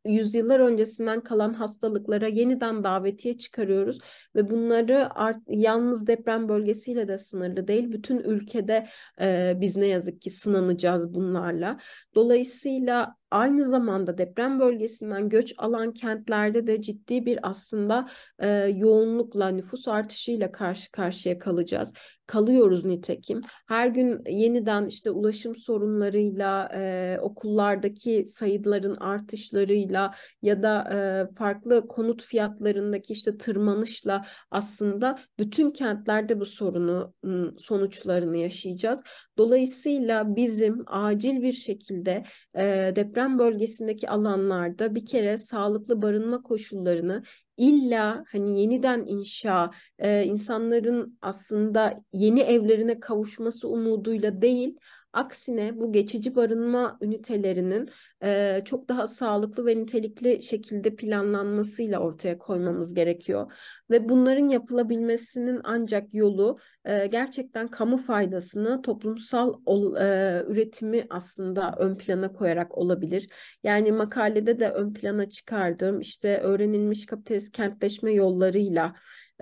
yüzyıllar 0.09 0.61
öncesinden 0.61 1.21
kalan 1.21 1.53
hastalıklara 1.53 2.29
yeniden 2.29 2.85
davetiye 2.85 3.38
çıkarıyoruz 3.38 3.99
ve 4.35 4.51
bunları 4.51 5.14
art, 5.14 5.38
yalnız 5.49 6.07
deprem 6.07 6.49
bölgesiyle 6.49 7.09
de 7.09 7.19
sınırlı 7.19 7.69
değil. 7.69 7.92
Bütün 7.92 8.19
ülkede 8.19 8.87
e, 9.21 9.55
biz 9.61 9.77
ne 9.77 9.87
yazık 9.87 10.21
ki 10.21 10.31
sınanacağız 10.31 11.14
bunlarla. 11.14 11.79
Dolayısıyla 12.14 13.16
aynı 13.30 13.64
zamanda 13.64 14.18
deprem 14.18 14.60
bölgesinden 14.60 15.28
göç 15.28 15.54
alan 15.58 15.92
kentlerde 15.92 16.66
de 16.66 16.82
ciddi 16.82 17.26
bir 17.26 17.38
aslında 17.42 18.08
e, 18.38 18.48
yoğunlukla 18.76 19.48
nüfus 19.48 19.88
artışıyla 19.88 20.52
karşı 20.52 20.90
karşıya 20.90 21.38
kalacağız. 21.38 21.92
Kalıyoruz 22.26 22.84
nitekim. 22.84 23.40
Her 23.68 23.88
gün 23.88 24.24
yeniden 24.28 24.86
işte 24.86 25.10
ulaşım 25.10 25.56
sorunlarıyla, 25.56 26.68
e, 26.74 27.18
okullardaki 27.20 28.26
sayıların 28.28 28.96
artışlarıyla 28.96 30.14
ya 30.42 30.62
da 30.62 30.88
e, 30.92 31.34
farklı 31.34 31.88
konut 31.88 32.22
fiyatlarındaki 32.22 33.12
işte 33.12 33.38
tırmanışla 33.38 34.24
aslında 34.50 35.18
bütün 35.38 35.70
kentlerde 35.70 36.40
bu 36.40 36.44
sorunu 36.44 37.14
sonuçlarını 37.58 38.36
yaşayacağız. 38.36 39.02
Dolayısıyla 39.38 40.36
bizim 40.36 40.84
acil 40.86 41.42
bir 41.42 41.52
şekilde 41.52 42.24
e, 42.54 42.92
deprem 42.96 43.15
bölgesindeki 43.38 44.11
alanlarda 44.11 44.94
bir 44.94 45.07
kere 45.07 45.38
sağlıklı 45.38 46.02
barınma 46.02 46.42
koşullarını 46.42 47.22
illa 47.57 48.24
hani 48.33 48.61
yeniden 48.61 49.05
inşa 49.07 49.70
e, 49.98 50.24
insanların 50.24 51.18
aslında 51.22 51.96
yeni 52.12 52.40
evlerine 52.40 53.00
kavuşması 53.00 53.68
umuduyla 53.68 54.42
değil 54.42 54.76
Aksine 55.16 55.81
bu 55.81 55.92
geçici 55.92 56.35
barınma 56.35 56.98
ünitelerinin 57.00 57.88
e, 58.22 58.62
çok 58.64 58.88
daha 58.88 59.07
sağlıklı 59.07 59.66
ve 59.66 59.76
nitelikli 59.76 60.42
şekilde 60.42 60.96
planlanmasıyla 60.96 62.00
ortaya 62.00 62.38
koymamız 62.38 62.94
gerekiyor. 62.94 63.52
Ve 63.90 64.09
bunların 64.09 64.48
yapılabilmesinin 64.48 65.61
ancak 65.64 66.14
yolu 66.14 66.59
e, 66.85 67.07
gerçekten 67.07 67.68
kamu 67.68 67.96
faydasını, 67.96 68.83
toplumsal 68.83 69.55
ol, 69.66 69.96
e, 69.96 70.44
üretimi 70.48 71.07
aslında 71.11 71.74
ön 71.79 71.96
plana 71.96 72.33
koyarak 72.33 72.79
olabilir. 72.79 73.29
Yani 73.62 73.92
makalede 73.92 74.61
de 74.61 74.70
ön 74.70 74.92
plana 74.92 75.29
çıkardığım 75.29 76.00
işte 76.00 76.38
öğrenilmiş 76.38 77.07
kapitalist 77.07 77.52
kentleşme 77.52 78.12
yollarıyla 78.12 78.94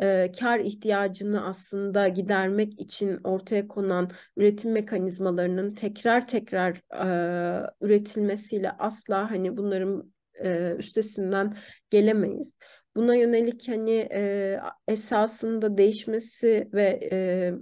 e, 0.03 0.33
kar 0.41 0.59
ihtiyacını 0.61 1.47
aslında 1.47 2.09
gidermek 2.09 2.81
için 2.81 3.21
ortaya 3.25 3.69
konan 3.69 4.11
üretim 4.37 4.73
mekanizmalarının 4.73 5.75
tekrar 5.75 6.27
tekrar 6.27 6.81
e, 6.95 7.67
üretilmesiyle 7.81 8.73
asla 8.73 9.31
hani 9.31 9.57
bunların 9.57 10.13
e, 10.45 10.75
üstesinden 10.79 11.55
gelemeyiz. 11.91 12.57
Buna 12.97 13.15
yönelik 13.15 13.69
hani 13.69 14.09
e, 14.13 14.61
esasında 14.89 15.79
değişmesi 15.79 16.69
ve 16.73 17.09
e, 17.13 17.53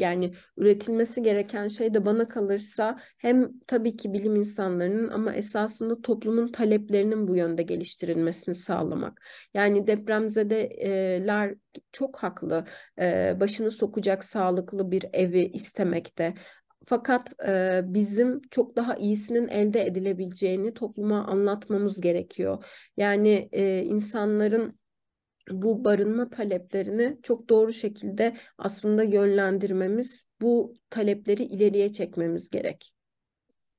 yani 0.00 0.32
üretilmesi 0.56 1.22
gereken 1.22 1.68
şey 1.68 1.94
de 1.94 2.04
bana 2.04 2.28
kalırsa 2.28 2.96
hem 3.18 3.50
tabii 3.66 3.96
ki 3.96 4.12
bilim 4.12 4.36
insanlarının 4.36 5.08
ama 5.08 5.34
esasında 5.34 6.02
toplumun 6.02 6.48
taleplerinin 6.48 7.28
bu 7.28 7.36
yönde 7.36 7.62
geliştirilmesini 7.62 8.54
sağlamak. 8.54 9.22
Yani 9.54 9.86
depremzedeler 9.86 11.54
çok 11.92 12.16
haklı. 12.16 12.64
Başını 13.40 13.70
sokacak 13.70 14.24
sağlıklı 14.24 14.90
bir 14.90 15.04
evi 15.12 15.40
istemekte. 15.40 16.34
Fakat 16.88 17.32
e, 17.46 17.80
bizim 17.84 18.40
çok 18.50 18.76
daha 18.76 18.94
iyisinin 18.94 19.48
elde 19.48 19.86
edilebileceğini 19.86 20.74
topluma 20.74 21.26
anlatmamız 21.26 22.00
gerekiyor. 22.00 22.64
Yani 22.96 23.48
e, 23.52 23.82
insanların 23.82 24.77
bu 25.50 25.84
barınma 25.84 26.30
taleplerini 26.30 27.18
çok 27.22 27.48
doğru 27.48 27.72
şekilde 27.72 28.36
aslında 28.58 29.02
yönlendirmemiz, 29.02 30.26
bu 30.40 30.74
talepleri 30.90 31.42
ileriye 31.44 31.92
çekmemiz 31.92 32.50
gerek. 32.50 32.92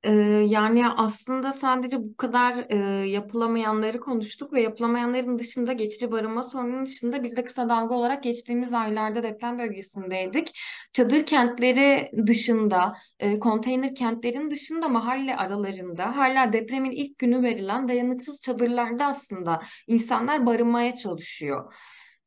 Ee, 0.03 0.11
yani 0.47 0.87
aslında 0.89 1.51
sadece 1.51 1.97
bu 2.03 2.15
kadar 2.17 2.65
e, 2.69 2.75
yapılamayanları 3.07 3.99
konuştuk 3.99 4.53
ve 4.53 4.61
yapılamayanların 4.61 5.39
dışında 5.39 5.73
geçici 5.73 6.11
barınma 6.11 6.43
sorununun 6.43 6.85
dışında 6.85 7.23
biz 7.23 7.37
de 7.37 7.43
kısa 7.43 7.69
dalga 7.69 7.95
olarak 7.95 8.23
geçtiğimiz 8.23 8.73
aylarda 8.73 9.23
deprem 9.23 9.59
bölgesindeydik. 9.59 10.51
Çadır 10.93 11.25
kentleri 11.25 12.11
dışında, 12.27 12.93
e, 13.19 13.39
konteyner 13.39 13.95
kentlerin 13.95 14.49
dışında 14.51 14.87
mahalle 14.87 15.35
aralarında 15.35 16.17
hala 16.17 16.53
depremin 16.53 16.91
ilk 16.91 17.17
günü 17.17 17.43
verilen 17.43 17.87
dayanıksız 17.87 18.41
çadırlarda 18.41 19.05
aslında 19.05 19.61
insanlar 19.87 20.45
barınmaya 20.45 20.95
çalışıyor. 20.95 21.73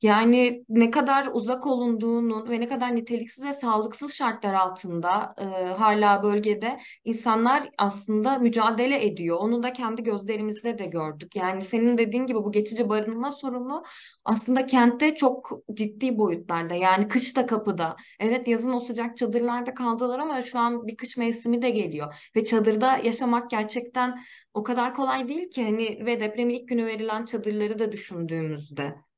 Yani 0.03 0.65
ne 0.69 0.91
kadar 0.91 1.29
uzak 1.33 1.67
olunduğunun 1.67 2.51
ve 2.51 2.61
ne 2.61 2.69
kadar 2.69 2.97
niteliksiz 2.97 3.45
ve 3.45 3.53
sağlıksız 3.55 4.15
şartlar 4.15 4.55
altında 4.55 5.35
e, 5.39 5.45
hala 5.73 6.23
bölgede 6.23 6.81
insanlar 7.05 7.71
aslında 7.79 8.39
mücadele 8.39 9.07
ediyor. 9.07 9.37
Onu 9.41 9.63
da 9.63 9.73
kendi 9.73 10.03
gözlerimizle 10.03 10.79
de 10.79 10.87
gördük. 10.87 11.37
Yani 11.37 11.65
senin 11.65 11.99
dediğin 11.99 12.27
gibi 12.27 12.39
bu 12.39 12.53
geçici 12.53 12.89
barınma 12.89 13.33
sorunu 13.33 13.83
aslında 14.25 14.67
kentte 14.67 15.15
çok 15.15 15.51
ciddi 15.75 16.19
boyutlarda. 16.19 16.75
Yani 16.75 17.09
kış 17.09 17.37
da 17.37 17.47
kapıda. 17.47 17.97
Evet 18.21 18.49
yazın 18.49 18.73
o 18.73 18.81
sıcak 18.81 19.17
çadırlarda 19.17 19.75
kaldılar 19.75 20.19
ama 20.19 20.43
şu 20.43 20.59
an 20.59 20.87
bir 20.87 20.97
kış 20.97 21.17
mevsimi 21.17 21.63
de 21.63 21.71
geliyor. 21.71 22.31
Ve 22.37 22.45
çadırda 22.45 22.97
yaşamak 22.97 23.51
gerçekten 23.51 24.25
o 24.55 24.63
kadar 24.63 24.95
kolay 24.95 25.29
değil 25.29 25.51
ki 25.51 25.65
hani 25.65 26.07
ve 26.07 26.21
depremin 26.21 26.55
ilk 26.55 26.69
günü 26.69 26.87
verilen 26.87 27.25
çadırları 27.25 27.79
da 27.79 27.93
düşündüğümüzde. 27.93 29.12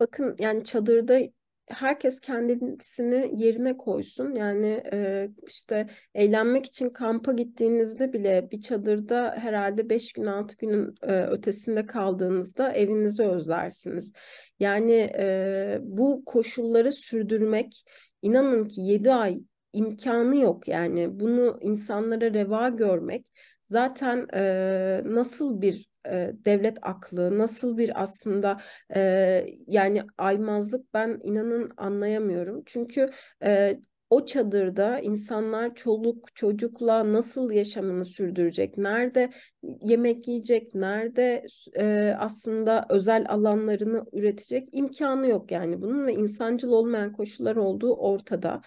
Bakın 0.00 0.36
yani 0.38 0.64
çadırda 0.64 1.20
herkes 1.68 2.20
kendisini 2.20 3.42
yerine 3.42 3.76
koysun. 3.76 4.34
Yani 4.34 4.82
e, 4.92 5.28
işte 5.46 5.86
eğlenmek 6.14 6.66
için 6.66 6.90
kampa 6.90 7.32
gittiğinizde 7.32 8.12
bile 8.12 8.48
bir 8.50 8.60
çadırda 8.60 9.34
herhalde 9.38 9.90
5 9.90 10.12
gün 10.12 10.24
6 10.26 10.56
günün 10.56 10.94
e, 11.02 11.22
ötesinde 11.22 11.86
kaldığınızda 11.86 12.72
evinizi 12.72 13.22
özlersiniz. 13.22 14.12
Yani 14.60 14.92
e, 15.18 15.78
bu 15.82 16.22
koşulları 16.26 16.92
sürdürmek 16.92 17.84
inanın 18.22 18.68
ki 18.68 18.80
7 18.80 19.12
ay 19.12 19.38
imkanı 19.72 20.36
yok 20.36 20.68
yani 20.68 21.20
bunu 21.20 21.58
insanlara 21.60 22.34
reva 22.34 22.68
görmek 22.68 23.26
zaten 23.68 24.26
e, 24.34 25.02
nasıl 25.04 25.60
bir 25.60 25.88
e, 26.06 26.32
devlet 26.44 26.78
aklı, 26.82 27.38
nasıl 27.38 27.78
bir 27.78 28.02
aslında 28.02 28.56
e, 28.96 29.00
yani 29.66 30.02
aymazlık 30.18 30.94
ben 30.94 31.18
inanın 31.22 31.72
anlayamıyorum. 31.76 32.62
Çünkü 32.66 33.10
e, 33.44 33.72
o 34.10 34.24
çadırda 34.24 35.00
insanlar 35.00 35.74
çoluk 35.74 36.34
çocukla 36.34 37.12
nasıl 37.12 37.50
yaşamını 37.50 38.04
sürdürecek? 38.04 38.78
Nerede 38.78 39.30
yemek 39.82 40.28
yiyecek? 40.28 40.74
Nerede 40.74 41.46
e, 41.78 42.14
aslında 42.18 42.86
özel 42.90 43.26
alanlarını 43.28 44.04
üretecek? 44.12 44.68
imkanı 44.72 45.28
yok 45.28 45.50
yani 45.50 45.82
bunun 45.82 46.06
ve 46.06 46.14
insancıl 46.14 46.68
olmayan 46.70 47.12
koşullar 47.12 47.56
olduğu 47.56 47.94
ortada. 47.94 48.60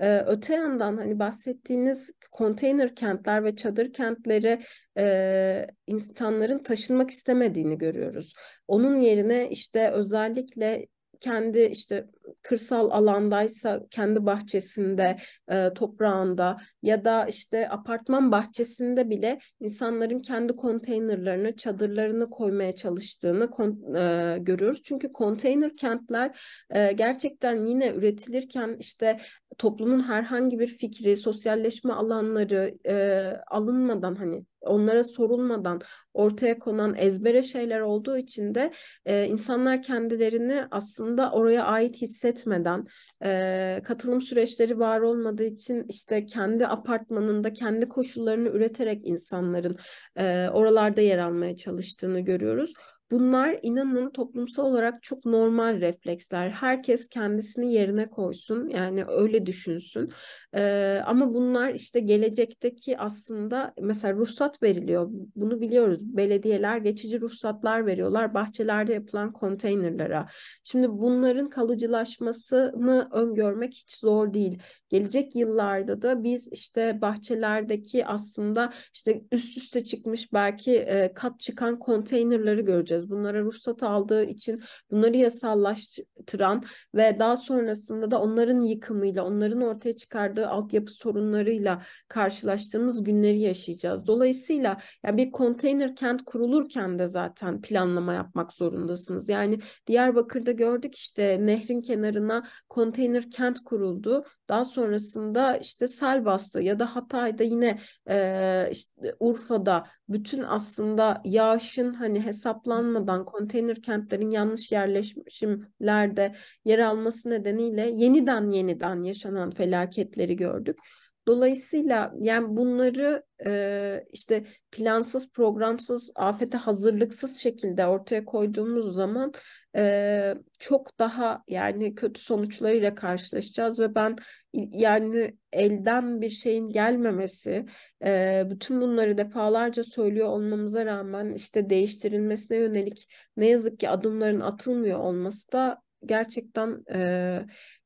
Ee, 0.00 0.18
öte 0.26 0.54
yandan 0.54 0.96
hani 0.96 1.18
bahsettiğiniz 1.18 2.10
konteyner 2.32 2.94
kentler 2.94 3.44
ve 3.44 3.56
çadır 3.56 3.92
kentleri 3.92 4.62
e, 4.98 5.66
insanların 5.86 6.58
taşınmak 6.62 7.10
istemediğini 7.10 7.78
görüyoruz. 7.78 8.34
Onun 8.68 9.00
yerine 9.00 9.50
işte 9.50 9.90
özellikle 9.90 10.86
kendi 11.20 11.60
işte 11.60 12.06
kırsal 12.42 12.90
alandaysa 12.90 13.80
kendi 13.90 14.26
bahçesinde, 14.26 15.16
e, 15.50 15.74
toprağında 15.74 16.56
ya 16.82 17.04
da 17.04 17.26
işte 17.26 17.68
apartman 17.68 18.32
bahçesinde 18.32 19.10
bile 19.10 19.38
insanların 19.60 20.18
kendi 20.18 20.56
konteynerlarını, 20.56 21.56
çadırlarını 21.56 22.30
koymaya 22.30 22.74
çalıştığını 22.74 23.44
e, 23.44 24.38
görüyoruz. 24.38 24.82
Çünkü 24.82 25.12
konteyner 25.12 25.76
kentler 25.76 26.38
e, 26.70 26.92
gerçekten 26.92 27.64
yine 27.64 27.90
üretilirken 27.90 28.76
işte 28.80 29.18
toplumun 29.58 30.08
herhangi 30.08 30.58
bir 30.58 30.66
fikri, 30.66 31.16
sosyalleşme 31.16 31.92
alanları 31.92 32.74
e, 32.86 33.24
alınmadan 33.46 34.14
hani 34.14 34.44
onlara 34.66 35.04
sorulmadan 35.04 35.80
ortaya 36.14 36.58
konan 36.58 36.94
ezbere 36.98 37.42
şeyler 37.42 37.80
olduğu 37.80 38.18
için 38.18 38.54
de 38.54 38.72
e, 39.06 39.26
insanlar 39.26 39.82
kendilerini 39.82 40.64
aslında 40.70 41.30
oraya 41.30 41.64
ait 41.64 42.02
hissetmeden 42.02 42.86
e, 43.24 43.80
katılım 43.84 44.22
süreçleri 44.22 44.78
var 44.78 45.00
olmadığı 45.00 45.44
için 45.44 45.84
işte 45.88 46.26
kendi 46.26 46.66
apartmanında 46.66 47.52
kendi 47.52 47.88
koşullarını 47.88 48.48
üreterek 48.48 49.06
insanların 49.06 49.76
e, 50.16 50.48
oralarda 50.48 51.00
yer 51.00 51.18
almaya 51.18 51.56
çalıştığını 51.56 52.20
görüyoruz. 52.20 52.72
Bunlar 53.10 53.58
inanın 53.62 54.10
toplumsal 54.10 54.64
olarak 54.64 55.02
çok 55.02 55.24
normal 55.24 55.80
refleksler. 55.80 56.50
Herkes 56.50 57.08
kendisini 57.08 57.72
yerine 57.72 58.10
koysun 58.10 58.68
yani 58.68 59.04
öyle 59.08 59.46
düşünsün. 59.46 60.12
Ee, 60.56 61.02
ama 61.06 61.34
bunlar 61.34 61.74
işte 61.74 62.00
gelecekteki 62.00 62.98
aslında 62.98 63.74
mesela 63.80 64.14
ruhsat 64.14 64.62
veriliyor. 64.62 65.08
Bunu 65.36 65.60
biliyoruz. 65.60 66.16
Belediyeler 66.16 66.76
geçici 66.78 67.20
ruhsatlar 67.20 67.86
veriyorlar 67.86 68.34
bahçelerde 68.34 68.94
yapılan 68.94 69.32
konteynerlara. 69.32 70.26
Şimdi 70.64 70.88
bunların 70.90 71.50
kalıcılaşmasını 71.50 73.08
öngörmek 73.12 73.74
hiç 73.74 73.92
zor 73.96 74.34
değil. 74.34 74.58
Gelecek 74.88 75.36
yıllarda 75.36 76.02
da 76.02 76.22
biz 76.22 76.48
işte 76.52 76.98
bahçelerdeki 77.00 78.06
aslında 78.06 78.72
işte 78.94 79.24
üst 79.32 79.56
üste 79.56 79.84
çıkmış 79.84 80.32
belki 80.32 80.76
e, 80.76 81.14
kat 81.14 81.40
çıkan 81.40 81.78
konteynerları 81.78 82.60
göreceğiz. 82.60 83.10
Bunlara 83.10 83.40
ruhsat 83.40 83.82
aldığı 83.82 84.24
için 84.24 84.62
bunları 84.90 85.16
yasallaştıran 85.16 86.62
ve 86.94 87.16
daha 87.18 87.36
sonrasında 87.36 88.10
da 88.10 88.20
onların 88.20 88.60
yıkımıyla, 88.60 89.24
onların 89.24 89.60
ortaya 89.60 89.96
çıkardığı 89.96 90.43
altyapı 90.46 90.92
sorunlarıyla 90.92 91.82
karşılaştığımız 92.08 93.04
günleri 93.04 93.38
yaşayacağız. 93.38 94.06
Dolayısıyla 94.06 94.76
yani 95.04 95.16
bir 95.16 95.30
konteyner 95.30 95.96
kent 95.96 96.24
kurulurken 96.24 96.98
de 96.98 97.06
zaten 97.06 97.60
planlama 97.60 98.14
yapmak 98.14 98.52
zorundasınız. 98.52 99.28
Yani 99.28 99.58
Diyarbakır'da 99.86 100.52
gördük 100.52 100.94
işte 100.94 101.38
nehrin 101.40 101.80
kenarına 101.80 102.42
konteyner 102.68 103.30
kent 103.30 103.64
kuruldu. 103.64 104.24
Daha 104.48 104.64
sonrasında 104.64 105.56
işte 105.56 105.88
sel 105.88 106.24
bastı 106.24 106.62
ya 106.62 106.78
da 106.78 106.96
Hatay'da 106.96 107.42
yine 107.42 107.78
e, 108.10 108.68
işte 108.70 109.14
Urfa'da 109.20 109.86
bütün 110.08 110.42
aslında 110.42 111.22
yağışın 111.24 111.94
hani 111.94 112.20
hesaplanmadan 112.24 113.24
konteyner 113.24 113.82
kentlerin 113.82 114.30
yanlış 114.30 114.72
yerleşimlerde 114.72 116.34
yer 116.64 116.78
alması 116.78 117.30
nedeniyle 117.30 117.90
yeniden 117.90 118.50
yeniden 118.50 119.02
yaşanan 119.02 119.50
felaketleri 119.50 120.33
gördük. 120.36 120.78
Dolayısıyla 121.26 122.12
yani 122.20 122.56
bunları 122.56 123.24
e, 123.46 124.04
işte 124.12 124.44
plansız, 124.70 125.32
programsız, 125.32 126.10
afete 126.14 126.58
hazırlıksız 126.58 127.36
şekilde 127.36 127.86
ortaya 127.86 128.24
koyduğumuz 128.24 128.94
zaman 128.94 129.32
e, 129.76 130.34
çok 130.58 130.98
daha 130.98 131.42
yani 131.48 131.94
kötü 131.94 132.20
sonuçlarıyla 132.20 132.94
karşılaşacağız 132.94 133.80
ve 133.80 133.94
ben 133.94 134.16
yani 134.52 135.36
elden 135.52 136.20
bir 136.20 136.30
şeyin 136.30 136.68
gelmemesi, 136.68 137.66
e, 138.04 138.42
bütün 138.50 138.80
bunları 138.80 139.18
defalarca 139.18 139.84
söylüyor 139.84 140.28
olmamıza 140.28 140.86
rağmen 140.86 141.32
işte 141.32 141.70
değiştirilmesine 141.70 142.56
yönelik 142.56 143.08
ne 143.36 143.48
yazık 143.48 143.78
ki 143.80 143.88
adımların 143.88 144.40
atılmıyor 144.40 144.98
olması 144.98 145.52
da 145.52 145.83
gerçekten 146.06 146.84
e, 146.94 146.98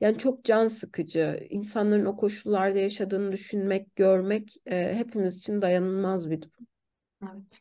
yani 0.00 0.18
çok 0.18 0.44
can 0.44 0.68
sıkıcı. 0.68 1.46
İnsanların 1.50 2.04
o 2.04 2.16
koşullarda 2.16 2.78
yaşadığını 2.78 3.32
düşünmek, 3.32 3.96
görmek 3.96 4.56
e, 4.66 4.94
hepimiz 4.94 5.38
için 5.38 5.62
dayanılmaz 5.62 6.30
bir 6.30 6.42
durum. 6.42 6.66
Evet. 7.22 7.60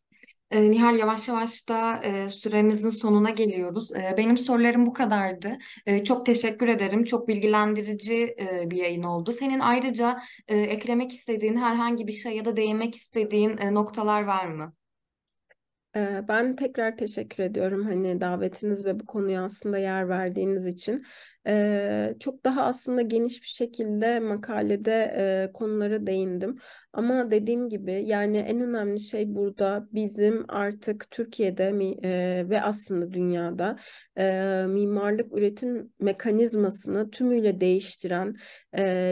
E, 0.51 0.71
Nihal 0.71 0.97
yavaş 0.97 1.27
yavaş 1.27 1.69
da 1.69 2.03
e, 2.03 2.29
süremizin 2.29 2.89
sonuna 2.89 3.29
geliyoruz. 3.29 3.91
E, 3.91 4.15
benim 4.17 4.37
sorularım 4.37 4.85
bu 4.85 4.93
kadardı. 4.93 5.57
E, 5.85 6.03
çok 6.03 6.25
teşekkür 6.25 6.67
ederim. 6.67 7.03
Çok 7.03 7.27
bilgilendirici 7.27 8.35
e, 8.39 8.71
bir 8.71 8.77
yayın 8.77 9.03
oldu. 9.03 9.31
Senin 9.31 9.59
ayrıca 9.59 10.19
e, 10.47 10.57
eklemek 10.57 11.11
istediğin 11.11 11.55
herhangi 11.55 12.07
bir 12.07 12.11
şey 12.11 12.35
ya 12.35 12.45
da 12.45 12.55
değinmek 12.55 12.95
istediğin 12.95 13.57
e, 13.57 13.73
noktalar 13.73 14.23
var 14.23 14.45
mı? 14.45 14.73
Ben 16.27 16.55
tekrar 16.55 16.97
teşekkür 16.97 17.43
ediyorum 17.43 17.83
hani 17.85 18.21
davetiniz 18.21 18.85
ve 18.85 18.99
bu 18.99 19.05
konuya 19.05 19.43
aslında 19.43 19.77
yer 19.77 20.09
verdiğiniz 20.09 20.67
için. 20.67 21.05
Çok 22.19 22.45
daha 22.45 22.63
aslında 22.63 23.01
geniş 23.01 23.41
bir 23.41 23.47
şekilde 23.47 24.19
makalede 24.19 25.51
konulara 25.53 26.07
değindim. 26.07 26.57
Ama 26.93 27.31
dediğim 27.31 27.69
gibi 27.69 28.03
yani 28.05 28.37
en 28.37 28.61
önemli 28.61 28.99
şey 28.99 29.35
burada 29.35 29.87
bizim 29.91 30.45
artık 30.47 31.11
Türkiye'de 31.11 31.73
ve 32.49 32.61
aslında 32.61 33.13
dünyada 33.13 33.75
mimarlık 34.67 35.37
üretim 35.37 35.91
mekanizmasını 35.99 37.11
tümüyle 37.11 37.61
değiştiren, 37.61 38.33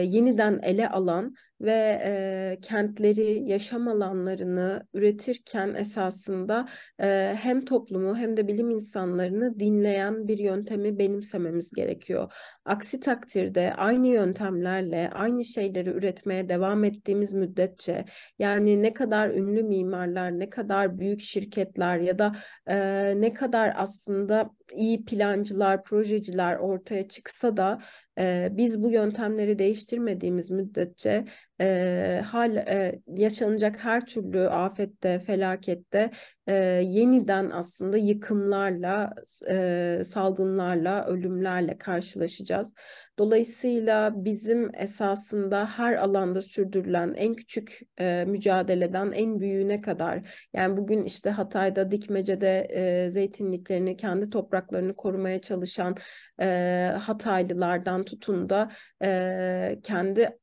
yeniden 0.02 0.60
ele 0.62 0.88
alan 0.88 1.34
ve 1.60 2.00
e, 2.04 2.58
kentleri, 2.62 3.42
yaşam 3.48 3.88
alanlarını 3.88 4.86
üretirken 4.94 5.74
esasında 5.74 6.66
e, 7.00 7.36
hem 7.40 7.64
toplumu 7.64 8.16
hem 8.16 8.36
de 8.36 8.48
bilim 8.48 8.70
insanlarını 8.70 9.60
dinleyen 9.60 10.28
bir 10.28 10.38
yöntemi 10.38 10.98
benimsememiz 10.98 11.72
gerekiyor. 11.72 12.32
Aksi 12.64 13.00
takdirde 13.00 13.74
aynı 13.74 14.06
yöntemlerle 14.06 15.10
aynı 15.14 15.44
şeyleri 15.44 15.90
üretmeye 15.90 16.48
devam 16.48 16.84
ettiğimiz 16.84 17.32
müddetçe 17.32 18.04
yani 18.38 18.82
ne 18.82 18.92
kadar 18.92 19.30
ünlü 19.30 19.62
mimarlar, 19.62 20.38
ne 20.38 20.50
kadar 20.50 20.98
büyük 20.98 21.20
şirketler 21.20 21.98
ya 21.98 22.18
da 22.18 22.32
e, 22.66 22.76
ne 23.20 23.32
kadar 23.32 23.72
aslında 23.76 24.50
iyi 24.72 25.04
plancılar, 25.04 25.84
projeciler 25.84 26.56
ortaya 26.56 27.08
çıksa 27.08 27.56
da 27.56 27.78
biz 28.50 28.82
bu 28.82 28.90
yöntemleri 28.90 29.58
değiştirmediğimiz 29.58 30.50
müddetçe 30.50 31.24
e, 31.60 32.22
hal 32.26 32.56
e, 32.56 33.00
yaşanacak 33.06 33.84
her 33.84 34.06
türlü 34.06 34.48
afette, 34.48 35.18
felakette 35.18 36.10
e, 36.46 36.54
yeniden 36.84 37.50
aslında 37.50 37.96
yıkımlarla, 37.96 39.14
e, 39.48 40.02
salgınlarla, 40.06 41.06
ölümlerle 41.06 41.78
karşılaşacağız. 41.78 42.74
Dolayısıyla 43.18 44.12
bizim 44.24 44.70
esasında 44.74 45.66
her 45.66 45.92
alanda 45.94 46.42
sürdürülen 46.42 47.14
en 47.16 47.34
küçük 47.34 47.80
e, 47.98 48.24
mücadeleden 48.24 49.12
en 49.12 49.40
büyüğüne 49.40 49.80
kadar 49.80 50.46
yani 50.52 50.76
bugün 50.76 51.04
işte 51.04 51.30
Hatay'da 51.30 51.90
Dikmece'de 51.90 52.60
e, 52.60 53.10
zeytinliklerini 53.10 53.96
kendi 53.96 54.30
topraklarını 54.30 54.96
korumaya 54.96 55.40
çalışan 55.40 55.96
e, 56.40 56.92
Hataylılardan 57.00 58.04
tutun 58.04 58.48
da 58.48 58.70
e, 59.02 59.78
kendi 59.82 60.38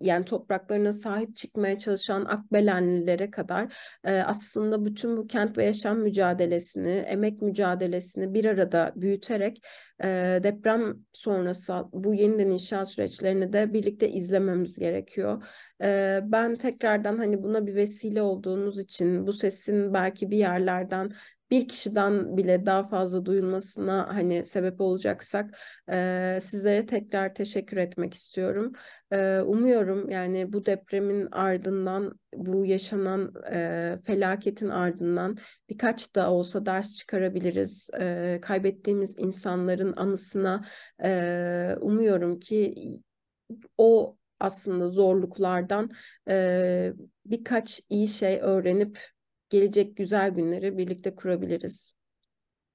yani 0.00 0.24
topraklarına 0.24 0.92
sahip 0.92 1.36
çıkmaya 1.36 1.78
çalışan 1.78 2.24
Akbelenlilere 2.24 3.30
kadar 3.30 3.74
e, 4.04 4.12
aslında 4.12 4.84
bütün 4.84 5.16
bu 5.16 5.26
kent 5.26 5.58
ve 5.58 5.64
yaşam 5.64 5.98
mücadelesini, 5.98 6.90
emek 6.90 7.42
mücadelesini 7.42 8.34
bir 8.34 8.44
arada 8.44 8.92
büyüterek 8.96 9.64
e, 10.04 10.40
deprem 10.42 10.94
sonrası 11.12 11.74
bu 11.92 12.14
yeniden 12.14 12.50
inşa 12.50 12.84
süreçlerini 12.84 13.52
de 13.52 13.72
birlikte 13.72 14.08
izlememiz 14.08 14.78
gerekiyor. 14.78 15.44
E, 15.82 16.20
ben 16.24 16.56
tekrardan 16.56 17.18
hani 17.18 17.42
buna 17.42 17.66
bir 17.66 17.74
vesile 17.74 18.22
olduğunuz 18.22 18.78
için 18.78 19.26
bu 19.26 19.32
sesin 19.32 19.94
belki 19.94 20.30
bir 20.30 20.36
yerlerden 20.36 21.10
bir 21.54 21.68
kişiden 21.68 22.36
bile 22.36 22.66
daha 22.66 22.88
fazla 22.88 23.26
duyulmasına 23.26 24.08
hani 24.14 24.44
sebep 24.44 24.80
olacaksak 24.80 25.58
e, 25.90 26.38
sizlere 26.42 26.86
tekrar 26.86 27.34
teşekkür 27.34 27.76
etmek 27.76 28.14
istiyorum. 28.14 28.72
E, 29.10 29.40
umuyorum 29.40 30.10
yani 30.10 30.52
bu 30.52 30.66
depremin 30.66 31.28
ardından 31.32 32.18
bu 32.36 32.66
yaşanan 32.66 33.34
e, 33.52 33.98
felaketin 34.04 34.68
ardından 34.68 35.38
birkaç 35.68 36.14
da 36.14 36.30
olsa 36.30 36.66
ders 36.66 36.94
çıkarabiliriz. 36.94 37.90
E, 38.00 38.38
kaybettiğimiz 38.42 39.14
insanların 39.18 39.94
anısına 39.96 40.64
e, 41.04 41.76
umuyorum 41.80 42.40
ki 42.40 42.74
o 43.78 44.16
aslında 44.40 44.88
zorluklardan 44.88 45.90
e, 46.28 46.92
birkaç 47.26 47.80
iyi 47.88 48.08
şey 48.08 48.38
öğrenip 48.42 49.13
gelecek 49.54 49.96
güzel 49.96 50.30
günleri 50.30 50.78
birlikte 50.78 51.14
kurabiliriz. 51.14 51.94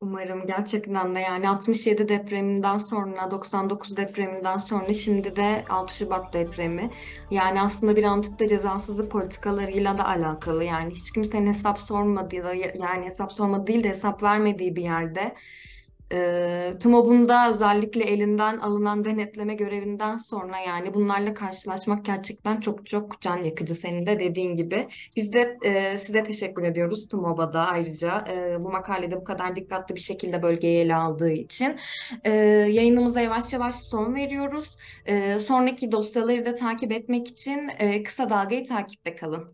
Umarım 0.02 0.48
gerçekten 0.48 1.15
de 1.15 1.20
yani 1.20 1.50
67 1.50 2.10
depreminden 2.10 2.78
sonra 2.78 3.32
99 3.32 3.98
depreminden 3.98 4.58
sonra 4.58 4.94
şimdi 4.94 5.36
de 5.36 5.65
6 5.70 5.96
Şubat 5.96 6.34
depremi. 6.34 6.89
Yani 7.32 7.62
aslında 7.62 7.96
birazcık 7.96 8.40
da 8.40 8.48
cezasızlık 8.48 9.12
politikalarıyla 9.12 9.98
da 9.98 10.08
alakalı. 10.08 10.63
Yani 10.63 10.94
hiç 10.94 11.12
kimsenin 11.12 11.48
hesap 11.48 11.77
sormadığı 11.77 12.56
yani 12.56 13.06
hesap 13.06 13.32
sormadığı 13.32 13.67
değil 13.67 13.84
de 13.84 13.90
hesap 13.90 14.23
vermediği 14.23 14.75
bir 14.75 14.84
yerde 14.84 15.36
e, 16.12 16.74
TMOB'un 16.80 17.30
da 17.30 17.52
özellikle 17.52 18.04
elinden 18.04 18.58
alınan 18.58 19.04
denetleme 19.04 19.56
görevinden 19.56 20.18
sonra 20.18 20.60
yani 20.60 20.94
bunlarla 20.94 21.34
karşılaşmak 21.34 22.06
gerçekten 22.06 22.60
çok 22.60 22.86
çok 22.86 23.22
can 23.22 23.38
yakıcı 23.38 23.76
senin 23.76 24.06
de 24.06 24.20
dediğin 24.20 24.56
gibi. 24.56 24.88
Biz 25.16 25.34
de 25.34 25.58
e, 25.66 25.98
size 25.98 26.24
teşekkür 26.24 26.64
ediyoruz 26.64 27.08
TMOB'a 27.08 27.54
da 27.54 27.66
ayrıca 27.66 28.26
e, 28.30 28.64
bu 28.64 28.72
makalede 28.72 29.16
bu 29.16 29.24
kadar 29.24 29.56
dikkatli 29.56 29.96
bir 29.96 30.02
şekilde 30.02 30.44
bölgeyi 30.44 30.80
ele 30.80 30.96
aldığı 30.96 31.32
için. 31.32 31.80
E, 32.24 32.32
yayınımıza 32.70 33.22
yavaş 33.22 33.54
yavaş 33.54 33.76
son 33.76 34.16
veriyoruz. 34.16 34.78
E, 35.06 35.40
sonraki 35.40 35.92
dosyaları 35.92 36.46
da 36.46 36.56
takip 36.56 36.92
etmek 36.92 37.28
için 37.28 37.70
e, 37.80 38.04
kısa 38.04 38.30
dalgayı 38.30 38.68
takipte 38.68 39.16
kalın. 39.16 39.54